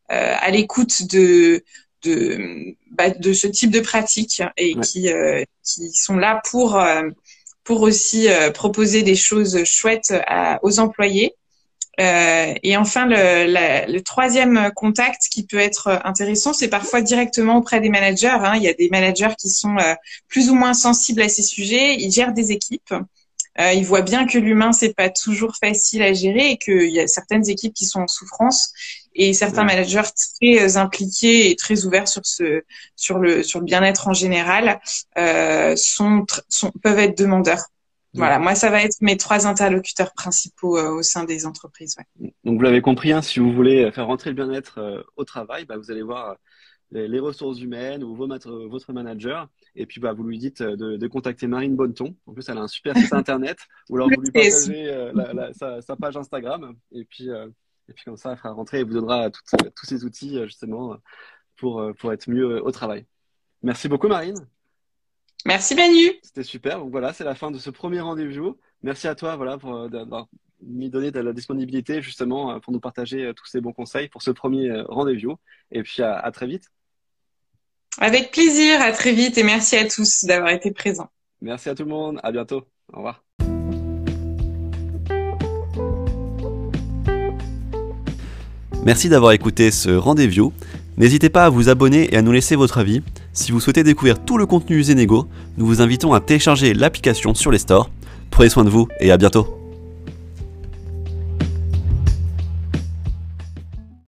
à 0.08 0.50
l'écoute 0.50 1.06
de 1.06 1.62
de, 2.02 2.76
bah, 2.92 3.10
de 3.10 3.32
ce 3.32 3.46
type 3.48 3.70
de 3.70 3.80
pratique 3.80 4.42
et 4.56 4.74
qui 4.80 5.08
qui 5.64 5.92
sont 5.92 6.16
là 6.16 6.40
pour 6.48 6.80
pour 7.64 7.82
aussi 7.82 8.28
proposer 8.54 9.02
des 9.02 9.16
choses 9.16 9.64
chouettes 9.64 10.14
à, 10.26 10.60
aux 10.62 10.78
employés. 10.78 11.34
Euh, 11.98 12.54
et 12.62 12.76
enfin, 12.76 13.06
le, 13.06 13.46
la, 13.50 13.86
le, 13.86 14.02
troisième 14.02 14.70
contact 14.74 15.22
qui 15.30 15.46
peut 15.46 15.58
être 15.58 16.00
intéressant, 16.04 16.52
c'est 16.52 16.68
parfois 16.68 17.00
directement 17.00 17.56
auprès 17.56 17.80
des 17.80 17.88
managers. 17.88 18.28
Hein. 18.28 18.56
Il 18.56 18.62
y 18.62 18.68
a 18.68 18.74
des 18.74 18.88
managers 18.90 19.34
qui 19.38 19.48
sont 19.48 19.76
euh, 19.78 19.94
plus 20.28 20.50
ou 20.50 20.54
moins 20.54 20.74
sensibles 20.74 21.22
à 21.22 21.28
ces 21.28 21.42
sujets. 21.42 21.94
Ils 21.94 22.12
gèrent 22.12 22.34
des 22.34 22.52
équipes. 22.52 22.94
Euh, 23.58 23.72
ils 23.72 23.86
voient 23.86 24.02
bien 24.02 24.26
que 24.26 24.36
l'humain 24.38 24.72
c'est 24.72 24.94
pas 24.94 25.08
toujours 25.08 25.56
facile 25.56 26.02
à 26.02 26.12
gérer 26.12 26.50
et 26.50 26.58
qu'il 26.58 26.90
y 26.90 27.00
a 27.00 27.06
certaines 27.06 27.48
équipes 27.48 27.72
qui 27.72 27.86
sont 27.86 28.00
en 28.00 28.06
souffrance 28.06 28.72
et 29.14 29.32
certains 29.32 29.64
managers 29.64 30.02
très 30.38 30.76
impliqués 30.76 31.50
et 31.50 31.56
très 31.56 31.86
ouverts 31.86 32.06
sur 32.06 32.20
ce 32.26 32.64
sur 32.96 33.18
le 33.18 33.42
sur 33.42 33.60
le 33.60 33.64
bien-être 33.64 34.08
en 34.08 34.12
général 34.12 34.78
euh, 35.16 35.74
sont, 35.74 36.26
sont 36.50 36.70
peuvent 36.82 36.98
être 36.98 37.16
demandeurs 37.16 37.64
voilà, 38.16 38.38
moi, 38.38 38.54
ça 38.54 38.70
va 38.70 38.82
être 38.82 38.96
mes 39.00 39.16
trois 39.16 39.46
interlocuteurs 39.46 40.12
principaux 40.12 40.76
euh, 40.78 40.90
au 40.90 41.02
sein 41.02 41.24
des 41.24 41.46
entreprises. 41.46 41.96
Donc, 42.44 42.56
vous 42.56 42.60
l'avez 42.60 42.80
compris, 42.80 43.12
hein, 43.12 43.22
si 43.22 43.40
vous 43.40 43.52
voulez 43.52 43.90
faire 43.92 44.06
rentrer 44.06 44.30
le 44.30 44.36
bien-être 44.36 44.78
euh, 44.78 45.02
au 45.16 45.24
travail, 45.24 45.64
bah, 45.64 45.76
vous 45.76 45.90
allez 45.90 46.02
voir 46.02 46.36
euh, 46.94 47.06
les, 47.08 47.18
ressources 47.18 47.60
humaines 47.60 48.02
ou 48.02 48.14
votre 48.14 48.92
manager. 48.92 49.48
Et 49.74 49.86
puis, 49.86 50.00
bah, 50.00 50.12
vous 50.12 50.24
lui 50.24 50.38
dites 50.38 50.62
de, 50.62 51.06
contacter 51.06 51.46
Marine 51.46 51.76
Bonneton. 51.76 52.16
En 52.26 52.32
plus, 52.32 52.48
elle 52.48 52.58
a 52.58 52.62
un 52.62 52.68
super 52.68 52.96
site 52.96 53.12
internet. 53.12 53.58
ou 53.90 53.96
alors, 53.96 54.08
vous 54.08 54.20
lui 54.20 54.30
partagez 54.30 55.12
sa, 55.54 55.96
page 55.96 56.16
Instagram. 56.16 56.74
Et 56.92 57.04
puis, 57.04 57.28
et 57.28 57.92
puis, 57.92 58.04
comme 58.04 58.16
ça, 58.16 58.32
elle 58.32 58.38
fera 58.38 58.50
rentrer 58.50 58.80
et 58.80 58.84
vous 58.84 58.94
donnera 58.94 59.30
tous 59.30 59.86
ces 59.86 60.04
outils, 60.04 60.38
justement, 60.44 60.96
pour, 61.56 61.84
pour 61.98 62.12
être 62.12 62.28
mieux 62.28 62.64
au 62.64 62.70
travail. 62.70 63.06
Merci 63.62 63.88
beaucoup, 63.88 64.08
Marine. 64.08 64.46
Merci 65.46 65.76
Manu. 65.76 66.12
C'était 66.22 66.42
super. 66.42 66.80
Donc 66.80 66.90
voilà, 66.90 67.12
c'est 67.12 67.22
la 67.22 67.36
fin 67.36 67.52
de 67.52 67.58
ce 67.58 67.70
premier 67.70 68.00
rendez-vous. 68.00 68.56
Merci 68.82 69.06
à 69.06 69.14
toi 69.14 69.36
voilà, 69.36 69.58
pour 69.58 69.76
euh, 69.76 69.88
d'avoir 69.88 70.26
mis 70.60 70.90
donné 70.90 71.12
de 71.12 71.20
la 71.20 71.32
disponibilité 71.32 72.02
justement 72.02 72.50
euh, 72.50 72.58
pour 72.58 72.72
nous 72.72 72.80
partager 72.80 73.26
euh, 73.26 73.32
tous 73.32 73.46
ces 73.46 73.60
bons 73.60 73.72
conseils 73.72 74.08
pour 74.08 74.22
ce 74.22 74.32
premier 74.32 74.82
rendez-vous. 74.88 75.36
Et 75.70 75.84
puis 75.84 76.02
à, 76.02 76.18
à 76.18 76.32
très 76.32 76.48
vite. 76.48 76.64
Avec 77.98 78.32
plaisir, 78.32 78.82
à 78.82 78.90
très 78.90 79.12
vite 79.12 79.38
et 79.38 79.44
merci 79.44 79.76
à 79.76 79.88
tous 79.88 80.24
d'avoir 80.24 80.50
été 80.50 80.72
présents. 80.72 81.10
Merci 81.40 81.68
à 81.68 81.76
tout 81.76 81.84
le 81.84 81.90
monde, 81.90 82.18
à 82.24 82.32
bientôt. 82.32 82.64
Au 82.92 82.96
revoir. 82.96 83.22
Merci 88.84 89.08
d'avoir 89.08 89.30
écouté 89.30 89.70
ce 89.70 89.90
rendez-vous. 89.90 90.52
N'hésitez 90.98 91.28
pas 91.28 91.44
à 91.44 91.50
vous 91.50 91.68
abonner 91.68 92.12
et 92.12 92.16
à 92.16 92.22
nous 92.22 92.32
laisser 92.32 92.56
votre 92.56 92.78
avis. 92.78 93.02
Si 93.32 93.52
vous 93.52 93.60
souhaitez 93.60 93.84
découvrir 93.84 94.24
tout 94.24 94.38
le 94.38 94.46
contenu 94.46 94.82
Zenego, 94.82 95.26
nous 95.58 95.66
vous 95.66 95.82
invitons 95.82 96.14
à 96.14 96.20
télécharger 96.20 96.72
l'application 96.72 97.34
sur 97.34 97.50
les 97.50 97.58
stores. 97.58 97.90
Prenez 98.30 98.48
soin 98.48 98.64
de 98.64 98.70
vous 98.70 98.88
et 99.00 99.10
à 99.10 99.16
bientôt 99.18 99.65